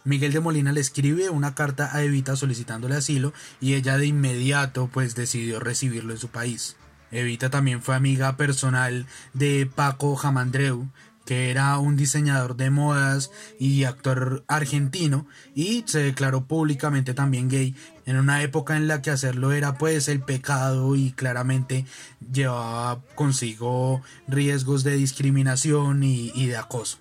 Miguel 0.04 0.34
de 0.34 0.39
Molina 0.39 0.72
le 0.72 0.82
escribe 0.82 1.32
una 1.32 1.56
carta 1.56 1.98
a 1.98 2.04
Evita 2.04 2.36
solicitándole 2.36 2.96
asilo 2.96 3.34
y 3.60 3.74
ella 3.74 3.98
de 3.98 4.06
inmediato 4.06 4.88
pues 4.93 5.16
decidió 5.16 5.60
recibirlo 5.60 6.14
en 6.14 6.20
su 6.20 6.28
país. 6.28 6.76
Evita 7.12 7.49
también 7.49 7.82
fue 7.82 7.95
amiga 7.95 8.36
personal 8.38 9.06
de 9.34 9.70
Paco 9.74 10.16
Jamandreu, 10.16 10.89
que 11.26 11.49
era 11.49 11.78
un 11.80 11.97
diseñador 11.97 12.56
de 12.56 12.70
modas 12.70 13.32
y 13.60 13.84
actor 13.84 14.43
argentino 14.47 15.26
y 15.56 15.84
se 15.88 15.99
declaró 15.99 16.45
públicamente 16.45 17.14
también 17.14 17.49
gay 17.49 17.76
en 18.06 18.18
una 18.18 18.43
época 18.43 18.78
en 18.78 18.88
la 18.88 19.01
que 19.01 19.10
hacerlo 19.10 19.51
era 19.51 19.78
pues 19.78 20.08
el 20.08 20.22
pecado 20.22 20.95
y 20.95 21.12
claramente 21.12 21.86
llevaba 22.32 23.01
consigo 23.16 24.01
riesgos 24.28 24.84
de 24.84 24.95
discriminación 24.95 26.03
y, 26.03 26.47
de 26.47 26.58
acoso. 26.58 26.99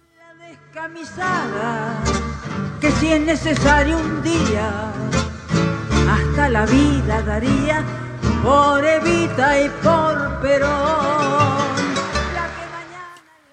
Descamisada, 0.49 2.03
que 2.81 2.91
si 2.93 3.09
es 3.09 3.21
necesario 3.21 3.99
un 3.99 4.23
día, 4.23 4.93
hasta 6.09 6.49
la 6.49 6.65
vida 6.67 7.23
daría 7.23 7.85
por 8.45 8.85
Evita 8.85 9.61
y 9.61 9.71
por 9.83 10.41
Perón. 10.41 11.65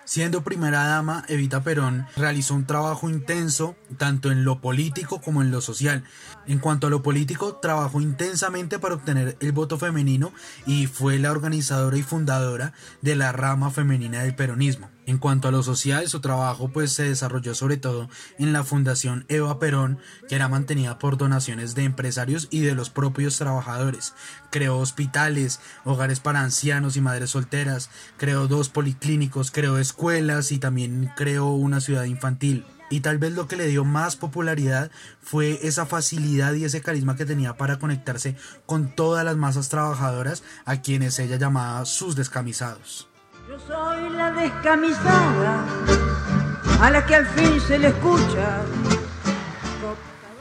Siendo 0.03 0.43
primera 0.43 0.83
dama, 0.83 1.23
Evita 1.29 1.63
Perón 1.63 2.05
realizó 2.17 2.53
un 2.53 2.65
trabajo 2.65 3.09
intenso 3.09 3.77
tanto 3.97 4.29
en 4.29 4.43
lo 4.43 4.59
político 4.59 5.21
como 5.21 5.41
en 5.41 5.51
lo 5.51 5.61
social. 5.61 6.03
En 6.47 6.59
cuanto 6.59 6.87
a 6.87 6.89
lo 6.89 7.01
político, 7.01 7.55
trabajó 7.61 8.01
intensamente 8.01 8.77
para 8.77 8.95
obtener 8.95 9.37
el 9.39 9.53
voto 9.53 9.77
femenino 9.77 10.33
y 10.65 10.87
fue 10.87 11.17
la 11.17 11.31
organizadora 11.31 11.95
y 11.95 12.03
fundadora 12.03 12.73
de 13.01 13.15
la 13.15 13.31
rama 13.31 13.71
femenina 13.71 14.23
del 14.23 14.35
peronismo. 14.35 14.89
En 15.11 15.17
cuanto 15.17 15.49
a 15.49 15.51
lo 15.51 15.61
social, 15.61 16.07
su 16.07 16.21
trabajo 16.21 16.69
pues 16.69 16.93
se 16.93 17.03
desarrolló 17.03 17.53
sobre 17.53 17.75
todo 17.75 18.07
en 18.39 18.53
la 18.53 18.63
Fundación 18.63 19.25
Eva 19.27 19.59
Perón, 19.59 19.99
que 20.29 20.35
era 20.35 20.47
mantenida 20.47 20.99
por 20.99 21.17
donaciones 21.17 21.75
de 21.75 21.83
empresarios 21.83 22.47
y 22.49 22.61
de 22.61 22.75
los 22.75 22.89
propios 22.89 23.37
trabajadores. 23.37 24.13
Creó 24.51 24.77
hospitales, 24.77 25.59
hogares 25.83 26.21
para 26.21 26.39
ancianos 26.39 26.95
y 26.95 27.01
madres 27.01 27.31
solteras, 27.31 27.89
creó 28.15 28.47
dos 28.47 28.69
policlínicos, 28.69 29.51
creó 29.51 29.79
escuelas 29.79 30.53
y 30.53 30.59
también 30.59 31.11
creó 31.17 31.49
una 31.49 31.81
ciudad 31.81 32.05
infantil 32.05 32.63
y 32.89 33.01
tal 33.01 33.17
vez 33.17 33.33
lo 33.33 33.49
que 33.49 33.57
le 33.57 33.67
dio 33.67 33.83
más 33.83 34.15
popularidad 34.15 34.91
fue 35.21 35.59
esa 35.67 35.85
facilidad 35.85 36.53
y 36.53 36.63
ese 36.63 36.81
carisma 36.81 37.17
que 37.17 37.25
tenía 37.25 37.57
para 37.57 37.79
conectarse 37.79 38.37
con 38.65 38.95
todas 38.95 39.25
las 39.25 39.35
masas 39.35 39.67
trabajadoras 39.67 40.41
a 40.63 40.81
quienes 40.81 41.19
ella 41.19 41.35
llamaba 41.35 41.83
sus 41.85 42.15
descamisados. 42.15 43.10
Yo 43.51 43.59
soy 43.59 44.09
la 44.11 44.31
descamisada 44.31 45.65
a 46.79 46.89
la 46.89 47.05
que 47.05 47.15
al 47.15 47.27
fin 47.27 47.59
se 47.59 47.79
le 47.79 47.89
escucha. 47.89 48.63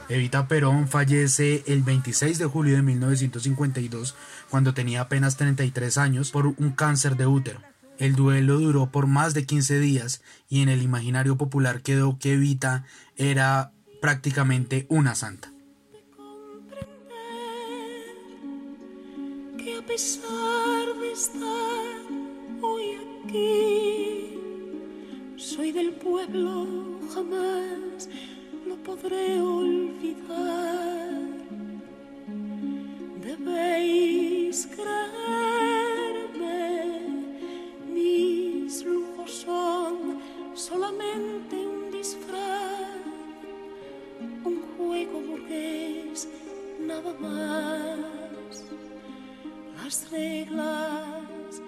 Evita 0.07 0.47
Perón 0.47 0.87
fallece 0.87 1.61
el 1.67 1.83
26 1.83 2.37
de 2.39 2.45
julio 2.45 2.77
de 2.77 2.83
1952 2.83 4.15
cuando 4.49 4.73
tenía 4.73 5.01
apenas 5.01 5.35
33 5.35 5.97
años 5.97 6.31
por 6.31 6.47
un 6.47 6.71
cáncer 6.71 7.17
de 7.17 7.27
útero. 7.27 7.59
El 7.97 8.15
duelo 8.15 8.59
duró 8.59 8.91
por 8.91 9.07
más 9.07 9.33
de 9.33 9.45
15 9.45 9.79
días 9.79 10.21
y 10.47 10.61
en 10.61 10.69
el 10.69 10.81
imaginario 10.81 11.35
popular 11.35 11.81
quedó 11.81 12.17
que 12.17 12.35
Evita 12.35 12.85
era 13.17 13.73
prácticamente 14.01 14.85
una 14.87 15.15
santa. 15.15 15.51
Que 19.57 19.79
a 19.79 19.85
pesar 19.85 20.97
de 20.97 21.11
estar 21.11 22.00
soy 25.37 25.71
del 25.71 25.93
pueblo, 25.93 26.67
jamás 27.13 28.09
lo 28.67 28.75
podré 28.77 29.39
olvidar. 29.41 31.19
Debéis 33.21 34.67
creer 34.67 35.21
son 39.31 40.19
solamente 40.53 41.55
un 41.55 41.91
disfraz, 41.91 42.99
un 44.43 44.61
juego 44.77 45.21
burgués, 45.21 46.27
nada 46.79 47.13
más. 47.19 48.65
Las 49.77 50.11
reglas 50.11 51.61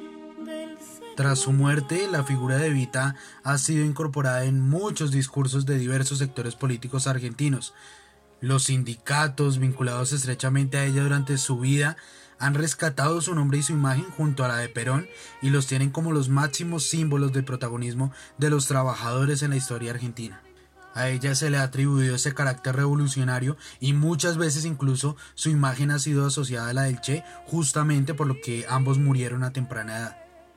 Tras 1.15 1.39
su 1.39 1.51
muerte, 1.51 2.07
la 2.09 2.23
figura 2.23 2.57
de 2.57 2.67
Evita 2.67 3.15
ha 3.43 3.57
sido 3.57 3.85
incorporada 3.85 4.45
en 4.45 4.61
muchos 4.61 5.11
discursos 5.11 5.65
de 5.65 5.77
diversos 5.77 6.17
sectores 6.17 6.55
políticos 6.55 7.05
argentinos. 7.05 7.73
Los 8.41 8.63
sindicatos 8.63 9.59
vinculados 9.59 10.11
estrechamente 10.11 10.77
a 10.77 10.85
ella 10.85 11.03
durante 11.03 11.37
su 11.37 11.59
vida 11.59 11.97
han 12.39 12.55
rescatado 12.55 13.21
su 13.21 13.35
nombre 13.35 13.59
y 13.59 13.63
su 13.63 13.73
imagen 13.73 14.05
junto 14.05 14.43
a 14.43 14.47
la 14.47 14.57
de 14.57 14.69
Perón 14.69 15.07
y 15.41 15.49
los 15.49 15.67
tienen 15.67 15.91
como 15.91 16.11
los 16.11 16.29
máximos 16.29 16.83
símbolos 16.83 17.31
del 17.31 17.45
protagonismo 17.45 18.11
de 18.37 18.49
los 18.49 18.67
trabajadores 18.67 19.43
en 19.43 19.51
la 19.51 19.57
historia 19.57 19.91
argentina. 19.91 20.41
A 20.95 21.09
ella 21.09 21.35
se 21.35 21.49
le 21.49 21.57
ha 21.57 21.63
atribuido 21.63 22.15
ese 22.15 22.33
carácter 22.33 22.75
revolucionario 22.75 23.55
y 23.79 23.93
muchas 23.93 24.37
veces 24.37 24.65
incluso 24.65 25.15
su 25.35 25.49
imagen 25.49 25.91
ha 25.91 25.99
sido 25.99 26.25
asociada 26.25 26.69
a 26.69 26.73
la 26.73 26.83
del 26.83 27.01
Che 27.01 27.23
justamente 27.45 28.13
por 28.13 28.27
lo 28.27 28.41
que 28.41 28.65
ambos 28.67 28.97
murieron 28.97 29.43
a 29.43 29.53
temprana 29.53 29.97
edad. 29.97 30.22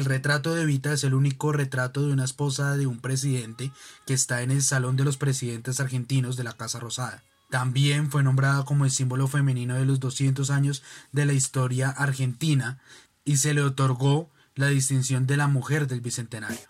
El 0.00 0.06
retrato 0.06 0.54
de 0.54 0.62
Evita 0.62 0.94
es 0.94 1.04
el 1.04 1.12
único 1.12 1.52
retrato 1.52 2.06
de 2.06 2.14
una 2.14 2.24
esposa 2.24 2.74
de 2.74 2.86
un 2.86 3.00
presidente 3.00 3.70
que 4.06 4.14
está 4.14 4.40
en 4.40 4.50
el 4.50 4.62
Salón 4.62 4.96
de 4.96 5.04
los 5.04 5.18
Presidentes 5.18 5.78
Argentinos 5.78 6.38
de 6.38 6.42
la 6.42 6.54
Casa 6.54 6.80
Rosada. 6.80 7.22
También 7.50 8.10
fue 8.10 8.22
nombrada 8.22 8.64
como 8.64 8.86
el 8.86 8.90
símbolo 8.90 9.28
femenino 9.28 9.74
de 9.74 9.84
los 9.84 10.00
200 10.00 10.48
años 10.48 10.82
de 11.12 11.26
la 11.26 11.34
historia 11.34 11.90
argentina 11.90 12.78
y 13.26 13.36
se 13.36 13.52
le 13.52 13.60
otorgó 13.60 14.30
la 14.54 14.68
distinción 14.68 15.26
de 15.26 15.36
la 15.36 15.48
mujer 15.48 15.86
del 15.86 16.00
Bicentenario. 16.00 16.60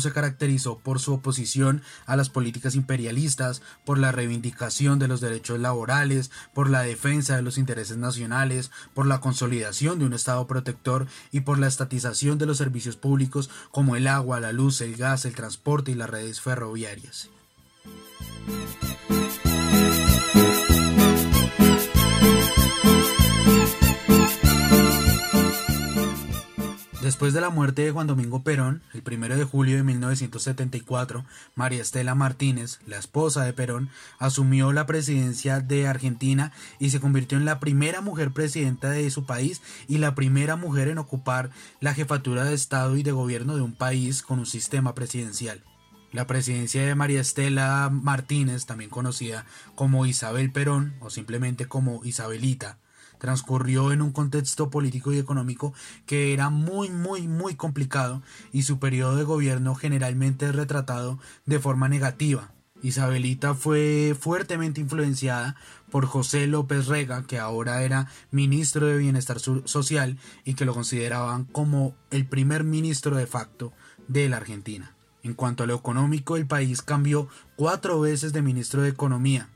Se 0.00 0.12
caracterizó 0.12 0.78
por 0.78 1.00
su 1.00 1.14
oposición 1.14 1.82
a 2.06 2.16
las 2.16 2.28
políticas 2.28 2.74
imperialistas, 2.74 3.62
por 3.84 3.98
la 3.98 4.12
reivindicación 4.12 4.98
de 4.98 5.08
los 5.08 5.20
derechos 5.20 5.58
laborales, 5.58 6.30
por 6.54 6.70
la 6.70 6.82
defensa 6.82 7.36
de 7.36 7.42
los 7.42 7.58
intereses 7.58 7.96
nacionales, 7.96 8.70
por 8.94 9.06
la 9.06 9.20
consolidación 9.20 9.98
de 9.98 10.06
un 10.06 10.12
Estado 10.12 10.46
protector 10.46 11.06
y 11.32 11.40
por 11.40 11.58
la 11.58 11.66
estatización 11.66 12.38
de 12.38 12.46
los 12.46 12.58
servicios 12.58 12.96
públicos 12.96 13.50
como 13.70 13.96
el 13.96 14.06
agua, 14.06 14.40
la 14.40 14.52
luz, 14.52 14.80
el 14.80 14.96
gas, 14.96 15.24
el 15.24 15.34
transporte 15.34 15.92
y 15.92 15.94
las 15.94 16.10
redes 16.10 16.40
ferroviarias. 16.40 17.28
Después 27.06 27.32
de 27.32 27.40
la 27.40 27.50
muerte 27.50 27.82
de 27.82 27.92
Juan 27.92 28.08
Domingo 28.08 28.42
Perón, 28.42 28.82
el 28.92 29.04
1 29.06 29.36
de 29.36 29.44
julio 29.44 29.76
de 29.76 29.84
1974, 29.84 31.24
María 31.54 31.80
Estela 31.80 32.16
Martínez, 32.16 32.80
la 32.84 32.98
esposa 32.98 33.44
de 33.44 33.52
Perón, 33.52 33.90
asumió 34.18 34.72
la 34.72 34.86
presidencia 34.86 35.60
de 35.60 35.86
Argentina 35.86 36.50
y 36.80 36.90
se 36.90 36.98
convirtió 36.98 37.38
en 37.38 37.44
la 37.44 37.60
primera 37.60 38.00
mujer 38.00 38.32
presidenta 38.32 38.90
de 38.90 39.08
su 39.10 39.24
país 39.24 39.62
y 39.86 39.98
la 39.98 40.16
primera 40.16 40.56
mujer 40.56 40.88
en 40.88 40.98
ocupar 40.98 41.50
la 41.78 41.94
jefatura 41.94 42.42
de 42.42 42.54
Estado 42.54 42.96
y 42.96 43.04
de 43.04 43.12
gobierno 43.12 43.54
de 43.54 43.62
un 43.62 43.76
país 43.76 44.24
con 44.24 44.40
un 44.40 44.46
sistema 44.46 44.92
presidencial. 44.96 45.62
La 46.10 46.26
presidencia 46.26 46.84
de 46.84 46.96
María 46.96 47.20
Estela 47.20 47.88
Martínez, 47.88 48.66
también 48.66 48.90
conocida 48.90 49.46
como 49.76 50.06
Isabel 50.06 50.50
Perón 50.50 50.96
o 50.98 51.10
simplemente 51.10 51.68
como 51.68 52.04
Isabelita, 52.04 52.78
transcurrió 53.18 53.92
en 53.92 54.02
un 54.02 54.12
contexto 54.12 54.70
político 54.70 55.12
y 55.12 55.18
económico 55.18 55.72
que 56.06 56.32
era 56.32 56.50
muy 56.50 56.90
muy 56.90 57.28
muy 57.28 57.54
complicado 57.54 58.22
y 58.52 58.62
su 58.62 58.78
periodo 58.78 59.16
de 59.16 59.24
gobierno 59.24 59.74
generalmente 59.74 60.46
es 60.46 60.54
retratado 60.54 61.18
de 61.44 61.58
forma 61.58 61.88
negativa. 61.88 62.52
Isabelita 62.82 63.54
fue 63.54 64.16
fuertemente 64.18 64.80
influenciada 64.80 65.56
por 65.90 66.06
José 66.06 66.46
López 66.46 66.86
Rega, 66.86 67.24
que 67.26 67.38
ahora 67.38 67.82
era 67.82 68.08
ministro 68.30 68.86
de 68.86 68.98
Bienestar 68.98 69.40
Social 69.40 70.18
y 70.44 70.54
que 70.54 70.64
lo 70.64 70.74
consideraban 70.74 71.44
como 71.44 71.94
el 72.10 72.26
primer 72.26 72.64
ministro 72.64 73.16
de 73.16 73.26
facto 73.26 73.72
de 74.08 74.28
la 74.28 74.36
Argentina. 74.36 74.94
En 75.22 75.34
cuanto 75.34 75.64
a 75.64 75.66
lo 75.66 75.74
económico, 75.74 76.36
el 76.36 76.46
país 76.46 76.82
cambió 76.82 77.28
cuatro 77.56 77.98
veces 78.00 78.32
de 78.32 78.42
ministro 78.42 78.82
de 78.82 78.90
Economía. 78.90 79.48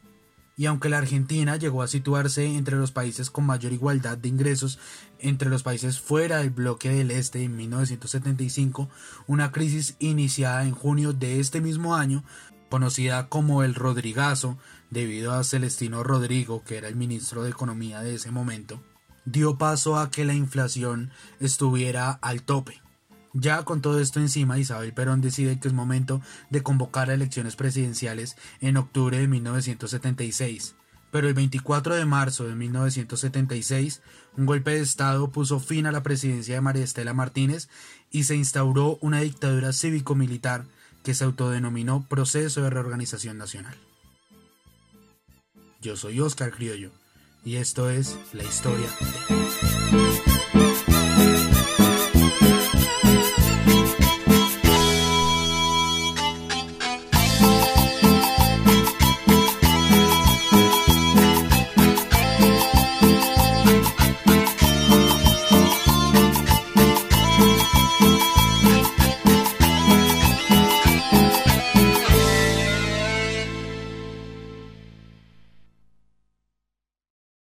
Y 0.57 0.67
aunque 0.67 0.89
la 0.89 0.99
Argentina 0.99 1.57
llegó 1.57 1.83
a 1.83 1.89
situarse 1.89 2.45
entre 2.45 2.77
los 2.77 2.93
países 2.93 3.31
con 3.31 3.47
mayor 3.47 3.73
igualdad 3.73 4.19
de 4.19 4.29
ingresos 4.29 4.79
entre 5.19 5.49
los 5.49 5.63
países 5.63 6.01
fuera 6.01 6.39
del 6.39 6.51
bloque 6.51 6.91
del 6.91 7.11
Este 7.11 7.43
en 7.43 7.57
1975, 7.57 8.89
una 9.27 9.53
crisis 9.53 9.97
iniciada 9.99 10.65
en 10.65 10.73
junio 10.73 11.13
de 11.13 11.41
este 11.41 11.61
mismo 11.61 11.95
año 11.95 12.25
conocida 12.71 13.29
como 13.29 13.65
el 13.65 13.75
Rodrigazo, 13.75 14.57
debido 14.91 15.33
a 15.33 15.45
Celestino 15.45 16.03
Rodrigo, 16.03 16.63
que 16.65 16.79
era 16.79 16.89
el 16.89 16.97
ministro 16.97 17.43
de 17.43 17.51
Economía 17.51 18.01
de 18.01 18.15
ese 18.15 18.31
momento, 18.31 18.81
dio 19.25 19.59
paso 19.59 19.99
a 19.99 20.11
que 20.11 20.25
la 20.25 20.35
inflación 20.35 21.11
estuviera 21.41 22.13
al 22.23 22.43
tope. 22.43 22.81
Ya 23.33 23.65
con 23.65 23.81
todo 23.81 24.01
esto 24.01 24.19
encima, 24.19 24.59
Isabel 24.59 24.93
Perón 24.93 25.21
decide 25.21 25.59
que 25.61 25.69
es 25.69 25.75
momento 25.75 26.21
de 26.51 26.63
convocar 26.63 27.11
a 27.11 27.15
elecciones 27.15 27.55
presidenciales 27.55 28.37
en 28.61 28.77
octubre 28.77 29.19
de 29.19 29.29
1976. 29.29 30.75
Pero 31.13 31.29
el 31.29 31.35
24 31.35 31.95
de 31.95 32.05
marzo 32.05 32.47
de 32.47 32.55
1976, 32.55 34.01
un 34.37 34.47
golpe 34.47 34.73
de 34.73 34.81
Estado 34.81 35.31
puso 35.31 35.61
fin 35.61 35.87
a 35.87 35.93
la 35.93 36.03
presidencia 36.03 36.55
de 36.55 36.61
María 36.61 36.85
Estela 36.85 37.15
Martínez 37.15 37.69
y 38.11 38.25
se 38.25 38.37
instauró 38.37 38.99
una 39.01 39.21
dictadura 39.21 39.73
cívico-militar 39.73 40.65
que 41.03 41.15
se 41.15 41.25
autodenominó 41.25 42.07
Proceso 42.09 42.63
de 42.63 42.71
Reorganización 42.71 43.39
Nacional. 43.39 43.77
Yo 45.81 45.97
soy 45.97 46.21
Oscar 46.21 46.51
Criollo 46.51 46.91
y 47.45 47.57
esto 47.57 47.89
es 47.89 48.17
la 48.33 48.45
historia 48.45 48.87
de... 50.53 50.60